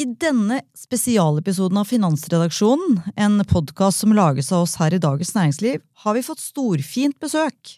I 0.00 0.06
denne 0.16 0.62
spesialepisoden 0.72 1.76
av 1.76 1.84
Finansredaksjonen, 1.90 3.00
en 3.20 3.42
podkast 3.44 4.00
som 4.00 4.14
lages 4.16 4.48
av 4.54 4.64
oss 4.64 4.78
her 4.80 4.94
i 4.96 5.00
Dagens 5.02 5.34
Næringsliv, 5.36 5.82
har 6.04 6.16
vi 6.16 6.22
fått 6.24 6.40
storfint 6.40 7.18
besøk. 7.20 7.74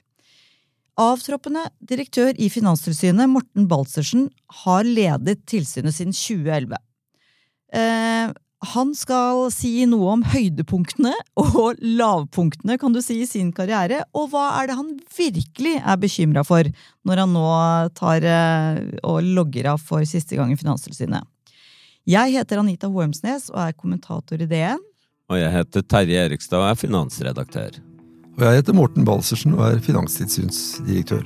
Avtroppende 1.03 1.65
direktør 1.83 2.31
i 2.39 2.47
Finanstilsynet, 2.53 3.27
Morten 3.33 3.67
Baltzersen, 3.67 4.29
har 4.63 4.87
ledet 4.87 5.41
tilsynet 5.51 5.97
siden 5.97 6.15
2011. 6.15 6.79
Eh, 7.75 8.31
han 8.71 8.95
skal 8.95 9.49
si 9.51 9.73
noe 9.91 10.15
om 10.15 10.23
høydepunktene 10.23 11.17
og 11.43 11.83
lavpunktene 11.83 12.79
kan 12.79 12.95
du 12.95 13.03
si, 13.03 13.19
i 13.25 13.27
sin 13.27 13.51
karriere, 13.57 14.05
og 14.15 14.31
hva 14.31 14.47
er 14.61 14.71
det 14.71 14.79
han 14.79 14.95
virkelig 15.19 15.75
er 15.81 15.99
bekymra 16.07 16.47
for 16.47 16.71
når 17.03 17.27
han 17.27 17.35
nå 17.35 17.51
tar 17.99 18.23
eh, 18.23 18.83
og 19.03 19.25
logger 19.27 19.73
av 19.75 19.83
for 19.83 20.07
siste 20.07 20.39
gang 20.39 20.55
i 20.55 20.61
Finanstilsynet. 20.61 21.32
Jeg 22.03 22.33
heter 22.35 22.59
Anita 22.59 22.89
Hoemsnes 22.91 23.45
og 23.53 23.61
er 23.63 23.75
kommentator 23.79 24.41
i 24.43 24.47
DN. 24.51 24.81
Og 25.31 25.37
jeg 25.39 25.53
heter 25.55 25.85
Terje 25.87 26.25
Erikstad 26.27 26.59
og 26.59 26.73
er 26.73 26.81
finansredaktør. 26.81 27.77
Og 28.35 28.43
jeg 28.43 28.59
heter 28.59 28.75
Morten 28.75 29.07
Balsersen 29.07 29.55
og 29.55 29.69
er 29.69 29.79
finanstilsynsdirektør. 29.87 31.23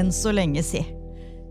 Enn 0.00 0.08
så 0.08 0.32
lenge, 0.32 0.64
si. 0.64 0.80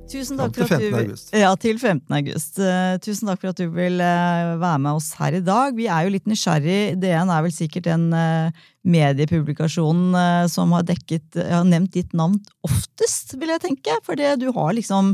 Tusen 0.10 0.40
takk 0.40 0.56
til 0.56 0.66
for 0.66 0.76
at 0.76 0.82
15. 0.82 0.90
du, 0.90 0.98
august. 1.00 1.32
Ja, 1.38 1.50
til 1.60 1.78
15. 1.78 2.16
august. 2.18 2.60
Eh, 2.64 2.96
tusen 3.04 3.30
takk 3.30 3.42
for 3.44 3.52
at 3.52 3.60
du 3.62 3.68
vil 3.74 4.02
eh, 4.02 4.54
være 4.62 4.82
med 4.82 4.98
oss 4.98 5.12
her 5.20 5.38
i 5.38 5.44
dag. 5.46 5.76
Vi 5.78 5.86
er 5.86 6.06
jo 6.06 6.14
litt 6.16 6.30
nysgjerrig. 6.30 6.98
DN 7.02 7.30
er 7.30 7.44
vel 7.46 7.54
sikkert 7.54 7.90
den 7.90 8.08
mediepublikasjon 8.10 8.90
mediepublikasjonen 8.90 10.16
eh, 10.18 10.48
som 10.50 10.74
har 10.74 10.88
dekket 10.88 11.38
har 11.38 11.68
nevnt 11.68 11.94
ditt 11.94 12.16
navn 12.18 12.40
oftest, 12.66 13.36
vil 13.38 13.54
jeg 13.54 13.64
tenke. 13.68 14.00
For 14.06 14.18
du 14.18 14.50
har 14.56 14.74
liksom 14.78 15.14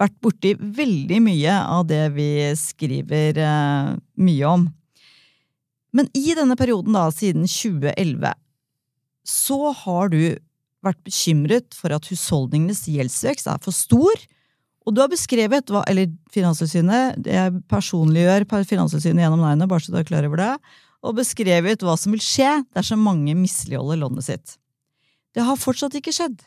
vært 0.00 0.16
borti 0.24 0.54
veldig 0.56 1.18
mye 1.20 1.58
av 1.74 1.84
det 1.90 2.06
vi 2.14 2.30
skriver 2.56 3.42
mye 4.16 4.46
om. 4.48 4.70
Men 5.92 6.08
i 6.16 6.32
denne 6.32 6.56
perioden, 6.56 6.96
da, 6.96 7.10
siden 7.12 7.44
2011, 7.44 8.32
så 9.28 9.74
har 9.84 10.08
du 10.08 10.22
vært 10.82 11.00
bekymret 11.06 11.76
for 11.78 11.94
at 11.94 12.06
husholdningenes 12.10 12.84
gjeldsvekst 12.90 13.50
er 13.50 13.60
for 13.62 13.74
stor, 13.76 14.24
og 14.82 14.94
du 14.94 14.98
har 14.98 15.10
beskrevet 15.12 15.68
hva 15.70 15.84
Eller 15.86 16.10
Finanstilsynet, 16.34 17.22
jeg 17.28 17.52
personliggjør 17.70 18.48
Finanstilsynet 18.66 19.22
gjennom 19.22 19.44
navnet, 19.44 19.70
bare 19.70 19.84
så 19.84 19.94
du 19.94 20.00
er 20.00 20.08
klar 20.08 20.26
over 20.26 20.42
det, 20.42 20.52
og 21.02 21.18
beskrevet 21.18 21.82
hva 21.82 21.94
som 21.98 22.14
vil 22.14 22.22
skje 22.22 22.50
dersom 22.74 23.02
mange 23.02 23.34
misligholder 23.38 24.00
lånet 24.02 24.26
sitt. 24.26 24.56
Det 25.34 25.46
har 25.46 25.58
fortsatt 25.58 25.94
ikke 25.98 26.14
skjedd, 26.14 26.38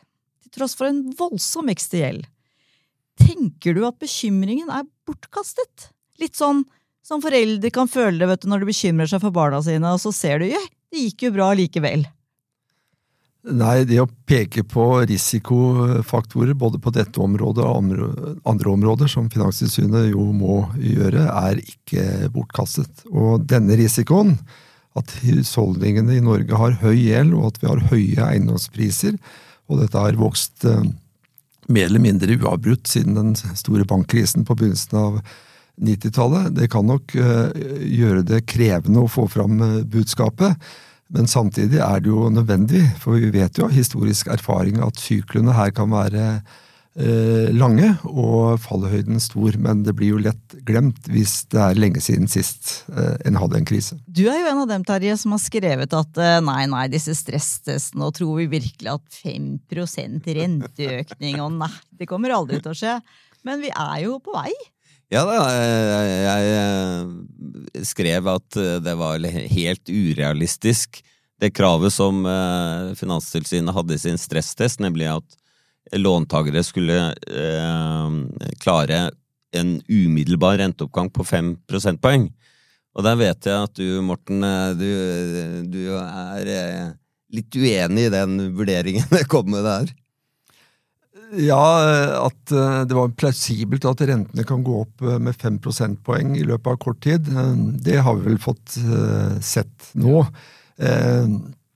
til 0.44 0.54
tross 0.56 0.76
for 0.78 0.90
en 0.90 1.02
voldsom 1.18 1.72
vekst 1.72 1.96
i 1.98 2.04
gjeld. 2.04 2.28
Tenker 3.20 3.76
du 3.76 3.86
at 3.88 4.00
bekymringen 4.02 4.72
er 4.72 4.88
bortkastet? 5.08 5.90
Litt 6.20 6.36
sånn 6.40 6.64
som 7.06 7.22
foreldre 7.24 7.70
kan 7.74 7.90
føle 7.92 8.20
det 8.20 8.30
vet 8.30 8.44
du, 8.44 8.50
når 8.52 8.64
de 8.64 8.72
bekymrer 8.72 9.10
seg 9.10 9.22
for 9.24 9.36
barna 9.36 9.62
sine, 9.64 9.92
og 9.94 10.02
så 10.02 10.12
ser 10.16 10.42
du 10.42 10.50
ja, 10.50 10.62
det 10.92 11.08
gikk 11.08 11.28
jo 11.28 11.36
bra 11.36 11.52
likevel. 11.58 12.06
Nei, 13.46 13.84
det 13.86 14.00
å 14.02 14.08
peke 14.26 14.64
på 14.66 14.84
risikofaktorer 15.06 16.56
både 16.58 16.80
på 16.82 16.90
dette 16.96 17.22
området 17.22 17.62
og 17.62 17.76
andre, 18.50 18.70
områder, 18.72 19.10
som 19.12 19.28
Finanstilsynet 19.30 20.08
jo 20.10 20.32
må 20.34 20.64
gjøre, 20.82 21.28
er 21.30 21.62
ikke 21.62 22.32
bortkastet. 22.34 23.06
Og 23.14 23.46
denne 23.46 23.78
risikoen, 23.78 24.34
at 24.98 25.12
husholdningene 25.22 26.16
i 26.16 26.24
Norge 26.26 26.58
har 26.58 26.80
høy 26.82 26.96
gjeld, 26.96 27.36
og 27.38 27.52
at 27.52 27.62
vi 27.62 27.70
har 27.70 27.84
høye 27.92 28.30
eiendomspriser, 28.32 29.20
og 29.70 29.82
dette 29.84 30.02
har 30.02 30.18
vokst 30.18 30.66
eh, 30.66 30.86
mer 31.70 31.90
eller 31.90 32.02
mindre 32.02 32.38
uavbrutt 32.40 32.90
siden 32.90 33.18
den 33.18 33.36
store 33.58 33.86
bankkrisen 33.90 34.46
på 34.48 34.58
begynnelsen 34.58 34.98
av 35.02 35.20
90-tallet, 35.86 36.54
det 36.56 36.72
kan 36.74 36.88
nok 36.88 37.14
eh, 37.20 37.62
gjøre 37.94 38.26
det 38.26 38.46
krevende 38.50 39.04
å 39.04 39.12
få 39.12 39.28
fram 39.30 39.62
eh, 39.62 39.80
budskapet. 39.84 40.58
Men 41.14 41.28
samtidig 41.30 41.82
er 41.86 42.02
det 42.02 42.10
jo 42.10 42.30
nødvendig, 42.34 42.82
for 43.02 43.20
vi 43.22 43.30
vet 43.34 43.60
jo 43.60 43.68
av 43.68 43.76
historisk 43.76 44.32
erfaring 44.34 44.80
at 44.82 44.98
syklene 44.98 45.54
her 45.54 45.70
kan 45.76 45.92
være 45.92 46.24
eh, 46.98 47.52
lange 47.54 47.92
og 48.10 48.58
fallhøyden 48.64 49.22
stor, 49.22 49.58
men 49.62 49.84
det 49.86 49.94
blir 50.00 50.16
jo 50.16 50.24
lett 50.26 50.58
glemt 50.66 51.06
hvis 51.12 51.44
det 51.54 51.62
er 51.62 51.78
lenge 51.78 52.02
siden 52.02 52.30
sist 52.32 52.88
eh, 52.90 53.20
en 53.30 53.38
hadde 53.38 53.62
en 53.62 53.70
krise. 53.70 54.00
Du 54.08 54.24
er 54.26 54.42
jo 54.42 54.50
en 54.50 54.64
av 54.64 54.72
dem, 54.72 54.86
Terje, 54.88 55.18
som 55.22 55.36
har 55.38 55.44
skrevet 55.46 55.94
at 55.94 56.22
eh, 56.26 56.40
nei, 56.46 56.64
nei, 56.74 56.88
disse 56.92 57.14
stresstestene, 57.18 58.10
og 58.10 58.18
tror 58.18 58.42
vi 58.42 58.50
virkelig 58.58 58.96
at 58.98 59.22
5 59.22 59.60
renteøkning, 60.40 61.42
og 61.44 61.60
nei, 61.62 61.74
det 61.94 62.10
kommer 62.10 62.34
aldri 62.34 62.64
til 62.64 62.74
å 62.74 62.80
skje. 62.82 62.98
Men 63.46 63.62
vi 63.62 63.70
er 63.70 64.00
jo 64.08 64.18
på 64.26 64.34
vei. 64.34 64.50
Ja 65.14 65.22
da, 65.22 65.38
jeg, 65.54 66.14
jeg 66.26 67.10
skrev 67.88 68.28
at 68.32 68.58
eh, 68.60 68.78
det 68.84 68.96
var 69.00 69.24
helt 69.26 69.90
urealistisk, 69.90 71.02
det 71.42 71.52
kravet 71.56 71.94
som 71.94 72.24
eh, 72.26 72.94
Finanstilsynet 72.96 73.76
hadde 73.76 73.98
i 73.98 74.02
sin 74.02 74.20
stresstest, 74.20 74.82
nemlig 74.84 75.10
at 75.18 75.38
låntakere 75.96 76.64
skulle 76.66 77.12
eh, 77.14 78.18
klare 78.64 79.10
en 79.56 79.78
umiddelbar 79.88 80.58
renteoppgang 80.60 81.12
på 81.14 81.24
fem 81.28 81.54
prosentpoeng. 81.70 82.30
Og 82.96 83.04
der 83.04 83.20
vet 83.20 83.48
jeg 83.48 83.68
at 83.68 83.76
du, 83.76 84.00
Morten, 84.04 84.44
du, 84.80 84.88
du 85.68 85.82
er 86.00 86.96
litt 87.36 87.56
uenig 87.56 88.08
i 88.08 88.14
den 88.14 88.38
vurderingen 88.56 89.08
det 89.16 89.28
kom 89.32 89.52
med 89.52 89.68
der. 89.68 89.92
Ja, 91.34 92.26
at 92.28 92.52
eh, 92.54 92.84
det 92.86 92.94
var 92.96 93.10
plausibelt 93.18 93.86
at 93.90 94.02
rentene 94.06 94.44
kan 94.48 94.64
gå 94.64 94.82
opp 94.84 95.02
eh, 95.02 95.18
med 95.20 95.36
fem 95.36 95.58
prosentpoeng 95.60 96.36
i 96.38 96.44
løpet 96.46 96.68
av 96.76 96.78
kort 96.84 97.02
tid, 97.04 97.28
eh, 97.34 97.54
det 97.86 97.98
har 98.06 98.16
vi 98.20 98.30
vel 98.30 98.38
fått 98.40 98.78
eh, 98.78 99.40
sett 99.42 99.92
nå. 99.98 100.26
Ja. 100.78 101.26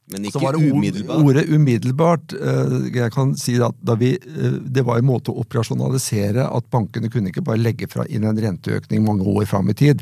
Men 0.09 0.24
ikke 0.26 0.40
var 0.42 0.56
det 0.58 0.66
ord- 0.66 0.76
umiddelbart. 0.80 1.20
Ordet 1.24 1.44
umiddelbart. 1.54 2.34
eh, 2.34 2.72
Jeg 2.98 3.12
kan 3.14 3.36
si 3.38 3.54
at 3.62 3.76
da 3.86 3.94
vi, 3.96 4.14
eh, 4.18 4.56
Det 4.66 4.82
var 4.86 4.98
en 4.98 5.06
måte 5.06 5.30
å 5.32 5.44
operasjonalisere 5.44 6.48
at 6.50 6.70
bankene 6.72 7.09
kunne 7.14 7.30
ikke 7.30 7.44
bare 7.46 7.62
legge 7.62 7.88
fra 7.88 8.06
inn 8.09 8.24
en 8.26 8.36
renteøkning 8.42 9.04
mange 9.06 9.22
år 9.24 9.46
fram 9.46 9.70
i 9.70 9.74
tid. 9.74 10.02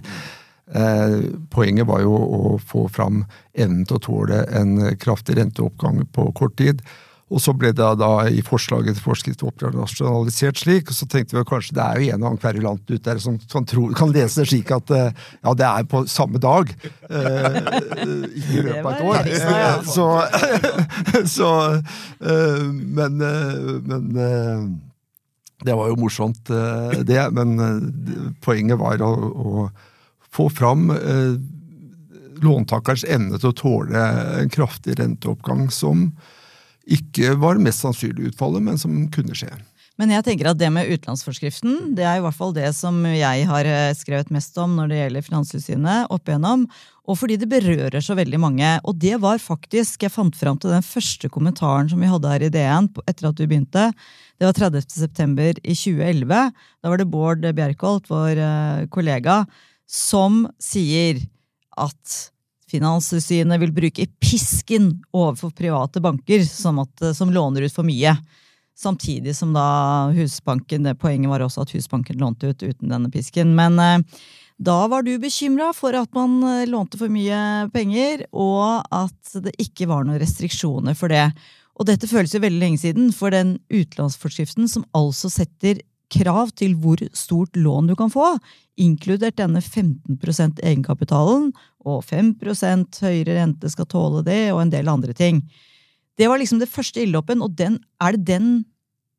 Eh, 0.74 1.18
Poenget 1.52 1.86
var 1.88 2.02
jo 2.02 2.14
å 2.16 2.58
få 2.60 2.90
fram 2.90 3.26
evnen 3.54 3.86
til 3.86 3.98
å 3.98 4.04
tåle 4.08 4.46
en 4.56 4.78
kraftig 4.96 5.36
renteoppgang 5.38 6.06
på 6.12 6.34
kort 6.34 6.56
tid. 6.56 6.82
Og 7.28 7.42
så 7.44 7.52
ble 7.52 7.74
det 7.76 7.88
da 8.00 8.12
i 8.32 8.40
forslaget 8.46 8.96
til 8.96 9.04
forskrift 9.04 9.42
operasjonalisert 9.44 10.62
slik, 10.62 10.88
og 10.88 10.96
så 10.96 11.08
tenkte 11.12 11.36
vi 11.36 11.42
at 11.42 11.50
kanskje 11.50 11.76
det 11.76 11.84
er 11.84 12.00
jo 12.00 12.14
en 12.14 12.22
og 12.22 12.30
annen 12.30 12.40
kverulant 12.40 12.86
ute 12.88 13.04
der 13.04 13.20
som 13.20 13.36
kan, 13.52 13.66
tro, 13.68 13.90
kan 13.98 14.14
lese 14.16 14.42
det 14.42 14.48
slik 14.48 14.72
at 14.72 14.94
eh, 14.96 15.10
ja, 15.42 15.56
det 15.60 15.68
er 15.68 15.90
på 15.92 16.06
samme 16.08 16.40
dag. 16.40 16.72
Eh, 17.10 17.58
ikke 18.32 18.56
i 18.56 18.64
løpet 18.70 18.86
av 18.86 18.92
et 18.94 19.04
år. 19.10 19.32
Eh, 19.34 19.90
Så, 19.92 20.08
så 21.38 21.52
eh, 21.76 22.64
Men, 22.72 23.20
eh, 23.20 23.68
men 23.92 24.80
det 25.68 25.76
var 25.76 25.92
jo 25.92 26.00
morsomt, 26.00 26.48
det. 26.48 27.22
Men 27.34 28.36
poenget 28.46 28.80
var 28.80 29.02
å, 29.04 29.12
å 29.12 29.68
få 30.32 30.48
fram 30.54 30.92
låntakerens 32.46 33.04
evne 33.10 33.40
til 33.42 33.50
å 33.50 33.58
tåle 33.58 34.04
en 34.44 34.52
kraftig 34.54 35.00
renteoppgang 35.00 35.68
som 35.74 36.12
ikke 36.88 37.36
var 37.40 37.60
mest 37.62 37.84
sannsynlig 37.84 38.32
utfallet, 38.32 38.64
men 38.64 38.80
som 38.80 38.94
kunne 39.14 39.36
skje. 39.38 39.52
Men 39.98 40.12
jeg 40.14 40.28
tenker 40.28 40.52
at 40.52 40.60
det 40.60 40.68
med 40.70 40.92
utenlandsforskriften, 40.92 41.96
det 41.98 42.06
er 42.06 42.20
i 42.20 42.22
hvert 42.22 42.38
fall 42.38 42.54
det 42.54 42.68
som 42.78 43.00
jeg 43.10 43.48
har 43.50 43.66
eh, 43.66 43.96
skrevet 43.98 44.30
mest 44.34 44.58
om 44.62 44.76
når 44.78 44.92
det 44.92 45.00
gjelder 45.00 45.26
Finanstilsynet 45.26 46.14
opp 46.14 46.30
igjennom. 46.30 46.68
og 47.08 47.18
fordi 47.18 47.38
det 47.42 47.50
berører 47.50 48.04
så 48.04 48.14
veldig 48.14 48.40
mange. 48.40 48.70
Og 48.84 48.94
det 48.96 49.18
var 49.24 49.42
faktisk 49.42 50.04
Jeg 50.04 50.14
fant 50.14 50.36
fram 50.36 50.58
til 50.60 50.70
den 50.70 50.86
første 50.86 51.30
kommentaren 51.30 51.90
som 51.90 52.00
vi 52.00 52.12
hadde 52.12 52.30
her 52.30 52.46
i 52.46 52.50
DN 52.54 52.92
etter 53.08 53.30
at 53.30 53.36
du 53.36 53.48
begynte. 53.48 53.92
Det 54.38 54.46
var 54.46 54.54
30. 54.54 54.86
september 54.86 55.58
i 55.64 55.74
2011. 55.74 56.52
Da 56.84 56.90
var 56.90 56.98
det 56.98 57.10
Bård 57.10 57.42
Bjerkholt, 57.42 58.06
vår 58.06 58.38
eh, 58.38 58.86
kollega, 58.94 59.46
som 59.90 60.46
sier 60.62 61.26
at 61.74 62.32
Finanstilsynet 62.72 63.62
vil 63.62 63.72
bruke 63.76 64.08
pisken 64.20 64.92
overfor 65.16 65.54
private 65.56 66.02
banker 66.04 66.44
som, 66.46 66.82
at, 66.84 67.06
som 67.16 67.32
låner 67.34 67.68
ut 67.68 67.76
for 67.76 67.88
mye. 67.88 68.16
Samtidig 68.78 69.36
som 69.36 69.54
da 69.56 69.68
Husbanken 70.14 70.84
det 70.86 70.98
Poenget 71.02 71.32
var 71.32 71.42
også 71.46 71.64
at 71.64 71.72
Husbanken 71.74 72.20
lånte 72.22 72.52
ut 72.52 72.64
uten 72.64 72.92
denne 72.92 73.10
pisken. 73.14 73.56
Men 73.58 73.80
eh, 73.82 74.20
da 74.58 74.78
var 74.92 75.06
du 75.06 75.16
bekymra 75.22 75.72
for 75.74 75.96
at 75.98 76.12
man 76.18 76.42
eh, 76.44 76.68
lånte 76.70 77.00
for 77.00 77.10
mye 77.14 77.70
penger, 77.74 78.28
og 78.34 78.84
at 78.94 79.38
det 79.46 79.56
ikke 79.64 79.90
var 79.90 80.06
noen 80.06 80.22
restriksjoner 80.22 80.98
for 80.98 81.14
det. 81.14 81.30
Og 81.78 81.88
dette 81.90 82.10
føles 82.10 82.34
jo 82.34 82.42
veldig 82.42 82.62
lenge 82.62 82.82
siden, 82.82 83.12
for 83.14 83.34
den 83.34 83.58
utenlandsforskriften 83.70 84.70
som 84.70 84.86
altså 84.98 85.30
setter 85.34 85.82
krav 86.14 86.54
til 86.58 86.74
hvor 86.80 87.02
stort 87.18 87.58
lån 87.58 87.90
du 87.90 87.96
kan 88.00 88.12
få, 88.12 88.36
inkludert 88.80 89.38
denne 89.40 89.62
15% 89.62 90.62
egenkapitalen, 90.64 91.52
og 91.88 92.04
5% 92.08 93.02
høyere 93.06 93.40
rente 93.40 93.72
skal 93.72 93.90
tåle 93.90 94.26
det, 94.28 94.52
og 94.52 94.62
en 94.64 94.74
del 94.74 94.92
andre 94.92 95.16
ting. 95.18 95.42
Det 96.18 96.28
var 96.30 96.42
liksom 96.42 96.60
det 96.60 96.72
første 96.72 97.02
ildåpen, 97.04 97.44
og 97.46 97.56
den, 97.58 97.80
er 98.04 98.18
det 98.18 98.28
den 98.28 98.52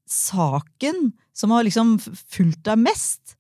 saken 0.09 1.13
som 1.37 1.53
har 1.55 1.67
liksom 1.67 1.97
fulgt 2.01 2.65
deg 2.67 2.81
mest? 2.87 3.39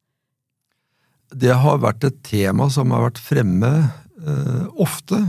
det 1.35 1.53
har 1.61 1.83
vært 1.83 2.07
et 2.09 2.21
tema 2.25 2.69
som 2.73 2.93
har 2.95 3.09
vært 3.09 3.21
fremme 3.21 3.73
eh, 3.85 4.65
ofte, 4.81 5.21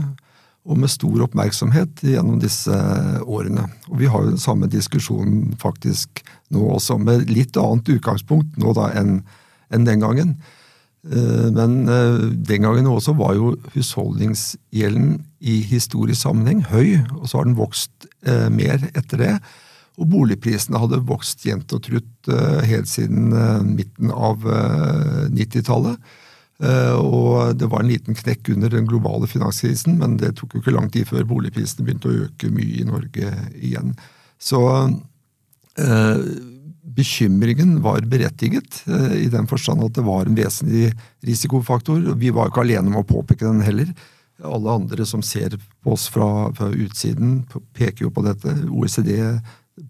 og 0.70 0.76
med 0.76 0.92
stor 0.92 1.24
oppmerksomhet 1.24 2.02
gjennom 2.04 2.38
disse 2.40 2.76
årene. 3.24 3.64
Og 3.88 4.00
vi 4.02 4.08
har 4.12 4.22
jo 4.22 4.34
den 4.34 4.42
samme 4.42 4.68
diskusjonen 4.70 5.54
faktisk 5.60 6.20
nå 6.52 6.66
også, 6.76 6.98
med 7.00 7.30
litt 7.32 7.56
annet 7.58 7.88
utgangspunkt 7.96 8.58
nå 8.60 8.74
da 8.76 8.90
enn 9.00 9.22
en 9.70 9.86
den 9.86 10.02
gangen. 10.02 10.34
Eh, 11.08 11.48
men 11.56 11.88
eh, 11.88 12.28
den 12.36 12.66
gangen 12.66 12.90
også 12.90 13.14
var 13.16 13.34
jo 13.38 13.54
husholdningsgjelden 13.74 15.16
i 15.40 15.60
historisk 15.64 16.20
sammenheng 16.26 16.62
høy, 16.68 17.00
og 17.16 17.28
så 17.28 17.40
har 17.40 17.48
den 17.48 17.58
vokst 17.58 18.08
eh, 18.26 18.48
mer 18.52 18.84
etter 18.92 19.24
det. 19.24 19.34
Og 20.00 20.08
boligprisene 20.12 20.80
hadde 20.80 21.02
vokst 21.08 21.44
jevnt 21.44 21.72
og 21.76 21.82
trutt 21.84 22.28
helt 22.64 22.88
siden 22.88 23.34
midten 23.74 24.08
av 24.14 24.46
uh, 24.46 25.26
90-tallet. 25.28 25.98
og 26.96 27.58
det 27.58 27.68
var 27.68 27.82
en 27.82 27.90
liten 27.90 28.16
knekk 28.16 28.48
under 28.54 28.72
den 28.72 28.86
globale 28.88 29.28
finanskrisen, 29.28 29.98
men 30.00 30.16
det 30.16 30.38
tok 30.38 30.54
jo 30.54 30.62
ikke 30.62 30.72
lang 30.72 30.88
tid 30.94 31.04
før 31.10 31.28
boligprisene 31.28 31.84
begynte 31.84 32.08
å 32.08 32.22
øke 32.24 32.48
mye 32.54 32.80
i 32.80 32.86
Norge 32.88 33.34
igjen. 33.60 33.92
Så 34.40 34.62
bekymringen 36.96 37.78
var 37.84 38.04
berettiget, 38.10 38.82
i 39.16 39.28
den 39.32 39.48
forstand 39.50 39.84
at 39.86 39.96
det 39.98 40.04
var 40.06 40.26
en 40.26 40.38
vesentlig 40.38 40.90
risikofaktor. 41.26 42.02
Vi 42.20 42.32
var 42.34 42.50
ikke 42.50 42.64
alene 42.64 42.90
med 42.90 43.02
å 43.02 43.08
påpeke 43.08 43.46
den 43.46 43.62
heller. 43.64 43.92
Alle 44.46 44.76
andre 44.80 45.06
som 45.08 45.22
ser 45.24 45.56
på 45.84 45.94
oss 45.94 46.08
fra, 46.12 46.50
fra 46.56 46.70
utsiden, 46.72 47.42
peker 47.76 48.06
jo 48.06 48.12
på 48.14 48.24
dette. 48.24 48.54
OECD 48.72 49.12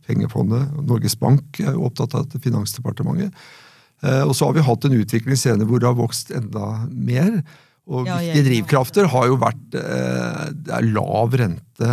pengefondet, 0.07 0.71
Norges 0.87 1.17
Bank 1.19 1.61
er 1.63 1.75
jo 1.75 1.89
opptatt 1.89 2.15
av 2.15 2.27
dette, 2.27 2.43
Finansdepartementet. 2.45 3.35
Eh, 4.05 4.23
og 4.25 4.35
så 4.37 4.49
har 4.49 4.57
vi 4.57 4.65
hatt 4.65 4.87
en 4.87 4.97
utvikling 4.97 5.39
senere 5.39 5.69
hvor 5.69 5.83
det 5.83 5.91
har 5.91 5.99
vokst 5.99 6.33
enda 6.37 6.87
mer. 6.89 7.43
Og 7.91 8.07
viktige 8.07 8.47
drivkrafter 8.47 9.11
har 9.13 9.29
jo 9.31 9.39
vært 9.41 9.77
eh, 9.79 10.47
det 10.55 10.75
er 10.77 10.91
lav 10.95 11.37
rente 11.37 11.93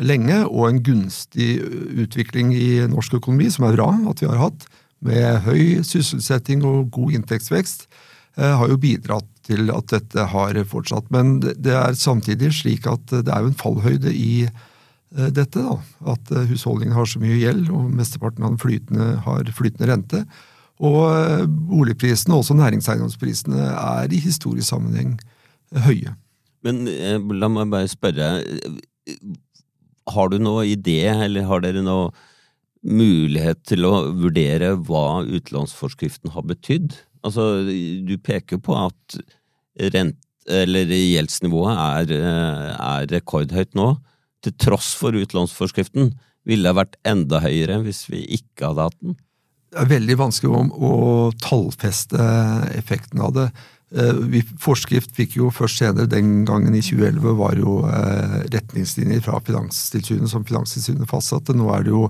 lenge, 0.00 0.42
og 0.48 0.68
en 0.68 0.82
gunstig 0.84 1.58
utvikling 2.04 2.54
i 2.56 2.86
norsk 2.90 3.18
økonomi, 3.20 3.50
som 3.52 3.66
er 3.68 3.76
bra 3.78 3.90
at 4.10 4.22
vi 4.22 4.30
har 4.30 4.40
hatt, 4.46 4.68
med 5.00 5.46
høy 5.46 5.80
sysselsetting 5.86 6.64
og 6.68 6.90
god 6.92 7.14
inntektsvekst, 7.16 7.86
eh, 8.36 8.56
har 8.60 8.68
jo 8.68 8.80
bidratt 8.80 9.28
til 9.48 9.70
at 9.72 9.86
dette 9.92 10.26
har 10.32 10.58
fortsatt. 10.68 11.08
Men 11.10 11.38
det 11.40 11.72
er 11.72 11.96
samtidig 11.96 12.52
slik 12.58 12.88
at 12.90 13.06
det 13.08 13.28
er 13.28 13.46
jo 13.46 13.52
en 13.52 13.62
fallhøyde 13.62 14.12
i 14.12 14.50
Eh, 15.16 15.26
dette. 15.26 15.58
da, 15.58 15.78
At 16.12 16.30
eh, 16.30 16.46
husholdningene 16.46 16.94
har 16.94 17.08
så 17.08 17.20
mye 17.22 17.38
gjeld, 17.40 17.70
og 17.74 17.90
mesteparten 17.90 18.44
av 18.46 18.54
den 18.54 18.62
flytende, 18.62 19.10
har 19.24 19.52
flytende 19.56 19.90
rente. 19.90 20.24
Og 20.80 21.48
boligprisene, 21.68 22.38
også 22.38 22.56
næringseiendomsprisene, 22.56 23.66
er 23.68 24.12
i 24.12 24.20
historisk 24.22 24.70
sammenheng 24.70 25.18
høye. 25.84 26.14
Men 26.64 26.86
la 27.36 27.50
meg 27.52 27.68
bare 27.72 27.90
spørre, 27.90 28.30
har 30.08 30.30
du 30.32 30.38
noe 30.42 30.64
idé, 30.70 31.02
eller 31.12 31.48
har 31.48 31.62
dere 31.64 31.82
noe 31.84 32.10
mulighet 32.80 33.60
til 33.68 33.84
å 33.84 33.92
vurdere 34.16 34.72
hva 34.88 35.22
utlånsforskriften 35.26 36.32
har 36.34 36.46
betydd? 36.48 36.96
Altså, 37.26 37.66
du 37.68 38.16
peker 38.16 38.60
på 38.64 38.76
at 38.78 39.20
rent, 39.92 40.16
gjeldsnivået 40.50 41.76
er, 41.78 42.14
er 42.16 43.10
rekordhøyt 43.12 43.76
nå 43.78 43.92
til 44.42 44.54
tross 44.56 44.94
for 44.96 45.14
utlånsforskriften, 45.14 46.14
ville 46.48 46.64
det 46.64 46.78
vært 46.78 46.96
enda 47.06 47.42
høyere 47.44 47.82
hvis 47.84 48.06
vi 48.08 48.22
ikke 48.38 48.70
hadde 48.70 48.86
hatt 48.88 49.02
den? 49.04 49.18
Det 49.70 49.78
er 49.84 49.90
veldig 49.92 50.16
vanskelig 50.18 50.64
å 50.82 50.94
tallfeste 51.44 52.24
effekten 52.74 53.20
av 53.22 53.36
det. 53.36 53.46
Eh, 53.90 54.18
vi, 54.32 54.42
forskrift 54.62 55.14
fikk 55.16 55.36
jo 55.40 55.48
først 55.54 55.82
senere, 55.82 56.10
den 56.10 56.44
gangen 56.48 56.74
i 56.78 56.82
2011, 56.84 57.32
var 57.38 57.56
jo 57.58 57.80
eh, 57.90 58.36
retningslinjer 58.52 59.24
fra 59.24 59.40
Finanstilsynet 59.46 60.30
som 60.30 60.44
Finanstilsynet 60.46 61.10
fastsatte. 61.10 61.56
Nå 61.58 61.70
er 61.74 61.86
det 61.86 61.94
jo 61.94 62.04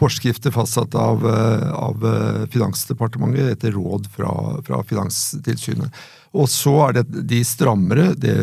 forskrifter 0.00 0.54
fastsatt 0.54 0.94
av, 0.98 1.26
eh, 1.26 1.68
av 1.76 2.06
Finansdepartementet 2.50 3.52
etter 3.54 3.76
råd 3.76 4.08
fra, 4.14 4.32
fra 4.66 4.82
Finanstilsynet. 4.86 6.02
Og 6.34 6.50
så 6.50 6.74
er 6.88 6.98
det 7.00 7.26
de 7.30 7.44
strammere, 7.46 8.12
det 8.18 8.36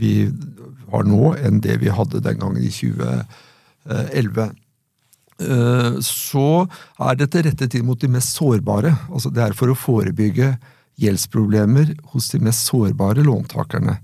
vi 0.00 0.28
har 0.92 1.08
nå, 1.08 1.34
enn 1.44 1.60
det 1.64 1.78
vi 1.82 1.92
hadde 1.92 2.22
den 2.24 2.38
gangen 2.40 2.62
i 2.64 2.72
2011. 2.72 4.52
Eh, 5.34 5.96
så 6.06 6.48
er 7.02 7.18
dette 7.18 7.42
rettet 7.48 7.74
inn 7.74 7.86
mot 7.88 8.00
de 8.00 8.10
mest 8.10 8.36
sårbare. 8.38 8.94
altså 9.10 9.32
Det 9.34 9.42
er 9.42 9.56
for 9.56 9.72
å 9.72 9.78
forebygge 9.78 10.54
gjeldsproblemer 11.00 11.94
hos 12.12 12.30
de 12.32 12.40
mest 12.44 12.68
sårbare 12.70 13.24
låntakerne. 13.26 13.98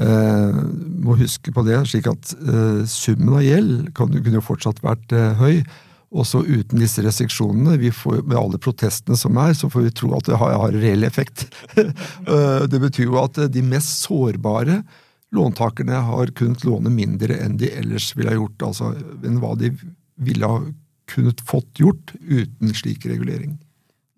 Eh, 0.00 0.60
må 1.04 1.16
huske 1.20 1.52
på 1.54 1.62
det, 1.66 1.78
slik 1.90 2.08
at 2.10 2.34
eh, 2.34 2.84
summen 2.90 3.36
av 3.38 3.44
gjeld 3.44 3.90
kan, 3.94 4.14
kunne 4.14 4.42
fortsatt 4.44 4.82
vært 4.84 5.14
eh, 5.14 5.34
høy. 5.38 5.60
Også 6.14 6.44
uten 6.46 6.78
disse 6.78 7.02
restriksjonene, 7.02 7.90
får, 7.94 8.20
med 8.22 8.36
alle 8.38 8.60
protestene 8.62 9.18
som 9.18 9.38
er, 9.42 9.54
så 9.58 9.70
får 9.70 9.88
vi 9.88 9.94
tro 9.98 10.12
at 10.14 10.28
det 10.28 10.38
har, 10.38 10.54
har 10.62 10.78
reell 10.78 11.06
effekt. 11.06 11.48
Eh, 12.24 12.62
det 12.70 12.78
betyr 12.80 13.10
jo 13.10 13.18
at 13.20 13.36
de 13.52 13.60
mest 13.66 14.06
sårbare 14.06 14.78
låntakerne 15.34 15.98
har 16.06 16.30
kunnet 16.38 16.62
låne 16.64 16.88
mindre 16.92 17.36
enn 17.42 17.58
de 17.60 17.68
ellers 17.74 18.12
ville 18.16 18.30
ha 18.32 18.38
gjort, 18.38 18.62
altså 18.64 18.92
enn 19.26 19.40
hva 19.42 19.52
de 19.60 19.72
ville 20.24 20.48
ha 20.48 20.62
kunnet 21.10 21.42
fått 21.44 21.82
gjort 21.82 22.14
uten 22.22 22.72
slik 22.76 23.04
regulering. 23.10 23.58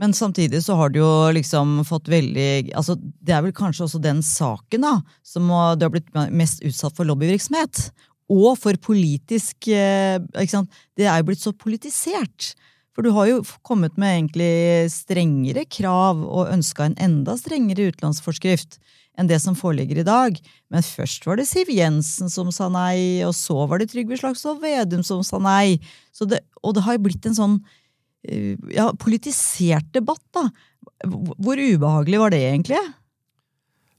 Men 0.02 0.12
samtidig 0.12 0.60
så 0.64 0.76
har 0.76 0.90
du 0.92 0.98
jo 1.00 1.12
liksom 1.32 1.78
fått 1.88 2.10
veldig 2.12 2.74
altså 2.76 2.98
Det 3.00 3.32
er 3.32 3.40
vel 3.46 3.54
kanskje 3.56 3.86
også 3.86 4.00
den 4.04 4.20
saken 4.24 4.84
da, 4.84 4.98
som 5.24 5.48
du 5.48 5.86
har 5.86 5.92
blitt 5.94 6.12
mest 6.36 6.60
utsatt 6.66 6.96
for 6.98 7.08
lobbyvirksomhet. 7.08 7.88
Og 8.32 8.56
for 8.58 8.76
politisk 8.82 9.68
eh, 9.70 10.18
ikke 10.34 10.52
sant? 10.52 10.80
Det 10.98 11.06
er 11.06 11.20
jo 11.20 11.28
blitt 11.30 11.44
så 11.44 11.54
politisert. 11.56 12.52
For 12.96 13.04
du 13.04 13.12
har 13.12 13.28
jo 13.28 13.42
kommet 13.66 13.98
med 14.00 14.14
egentlig 14.14 14.90
strengere 14.92 15.66
krav 15.68 16.22
og 16.24 16.52
ønska 16.52 16.88
en 16.88 16.98
enda 17.06 17.36
strengere 17.38 17.90
utenlandsforskrift 17.92 18.78
enn 19.16 19.28
det 19.28 19.38
som 19.40 19.56
foreligger 19.56 20.00
i 20.00 20.06
dag. 20.06 20.38
Men 20.72 20.84
først 20.84 21.24
var 21.28 21.38
det 21.40 21.48
Siv 21.48 21.70
Jensen 21.72 22.32
som 22.32 22.48
sa 22.52 22.68
nei, 22.72 23.24
og 23.24 23.34
så 23.36 23.66
var 23.68 23.80
det 23.80 23.90
Trygve 23.92 24.18
Slagsvold 24.20 24.62
Vedum 24.64 25.04
som 25.06 25.22
sa 25.24 25.40
nei. 25.40 25.78
Det, 26.16 26.40
og 26.64 26.76
det 26.76 26.84
har 26.84 26.96
jo 26.96 27.04
blitt 27.06 27.28
en 27.28 27.36
sånn 27.36 27.58
ja, 28.72 28.90
politisert 28.98 29.88
debatt, 29.94 30.24
da. 30.34 30.48
Hvor 31.06 31.60
ubehagelig 31.60 32.20
var 32.22 32.32
det 32.32 32.42
egentlig? 32.48 32.80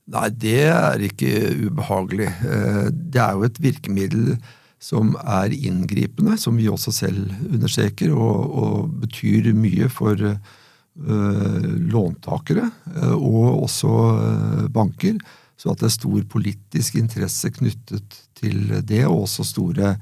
Nei, 0.08 0.30
det 0.32 0.62
er 0.72 1.04
ikke 1.04 1.32
ubehagelig. 1.68 2.30
Eh, 2.48 2.86
det 2.92 3.22
er 3.24 3.36
jo 3.36 3.48
et 3.48 3.60
virkemiddel 3.64 4.38
som 4.80 5.16
er 5.24 5.54
inngripende, 5.56 6.38
som 6.40 6.58
vi 6.60 6.70
også 6.70 6.94
selv 6.94 7.34
understreker, 7.50 8.14
og, 8.14 8.54
og 8.62 8.94
betyr 9.02 9.52
mye 9.58 9.90
for 9.92 10.22
uh, 10.22 11.66
låntakere 11.92 12.70
eh, 12.94 13.16
og 13.16 13.64
også 13.66 13.92
eh, 14.14 14.64
banker. 14.74 15.18
Så 15.58 15.74
at 15.74 15.82
det 15.82 15.90
er 15.90 15.96
stor 15.96 16.24
politisk 16.30 17.00
interesse 17.02 17.50
knyttet 17.56 18.20
til 18.38 18.70
det, 18.86 19.04
og 19.08 19.26
også 19.26 19.46
store 19.48 19.96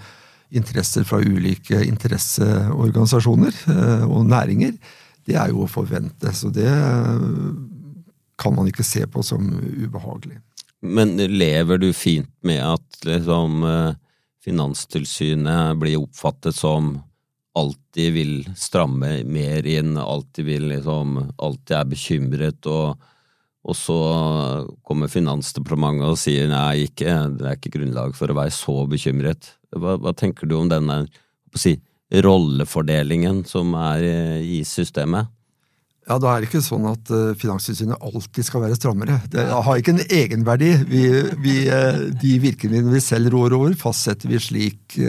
interesser 0.55 1.05
fra 1.07 1.19
ulike 1.21 1.83
interesseorganisasjoner 1.85 3.57
og 4.07 4.25
næringer, 4.29 4.73
det 5.25 5.35
er 5.39 5.51
jo 5.51 5.65
å 5.65 5.69
forvente. 5.71 6.31
Så 6.33 6.51
det 6.53 6.69
kan 8.39 8.55
man 8.55 8.67
ikke 8.69 8.85
se 8.85 9.05
på 9.07 9.23
som 9.25 9.47
ubehagelig. 9.55 10.39
Men 10.85 11.15
lever 11.17 11.79
du 11.81 11.89
fint 11.95 12.31
med 12.45 12.61
at 12.63 13.05
liksom 13.07 13.63
eh, 13.65 13.95
Finanstilsynet 14.45 15.79
blir 15.81 15.97
oppfattet 16.03 16.53
som 16.53 16.99
alltid 17.57 18.13
vil 18.13 18.33
stramme 18.59 19.23
mer 19.25 19.65
inn, 19.65 19.95
alltid 19.97 20.45
vil 20.45 20.67
liksom 20.69 21.15
Alltid 21.41 21.73
er 21.79 21.87
bekymret, 21.89 22.67
og, 22.69 22.99
og 23.65 23.77
så 23.79 23.97
kommer 24.85 25.09
Finansdepartementet 25.09 26.11
og 26.11 26.19
sier 26.21 26.51
nei, 26.51 26.85
ikke, 26.85 27.15
det 27.39 27.47
er 27.47 27.57
ikke 27.57 27.73
grunnlag 27.79 28.13
for 28.19 28.29
å 28.29 28.37
være 28.37 28.53
så 28.53 28.83
bekymret. 28.91 29.55
Hva, 29.75 29.97
hva 30.01 30.13
tenker 30.17 30.49
du 30.49 30.57
om 30.59 30.71
denne 30.71 31.03
si, 31.55 31.77
rollefordelingen 32.11 33.43
som 33.47 33.73
er 33.79 34.05
i 34.43 34.61
systemet? 34.67 35.31
Ja, 36.05 36.19
Da 36.21 36.35
er 36.35 36.43
det 36.43 36.51
ikke 36.51 36.61
sånn 36.61 36.85
at 36.85 37.09
uh, 37.09 37.33
Finanstilsynet 37.39 37.97
alltid 37.97 38.45
skal 38.45 38.61
være 38.61 38.77
strammere. 38.77 39.17
Det 39.31 39.41
har 39.49 39.79
ikke 39.79 39.95
en 39.95 40.03
egenverdi. 40.05 40.71
Vi, 40.85 41.05
vi, 41.41 41.55
uh, 41.65 42.03
de 42.21 42.33
virkemidlene 42.43 42.93
vi 42.93 43.01
selv 43.01 43.33
rår 43.33 43.55
over, 43.57 43.73
fastsetter 43.79 44.29
vi 44.29 44.41
slik 44.41 44.99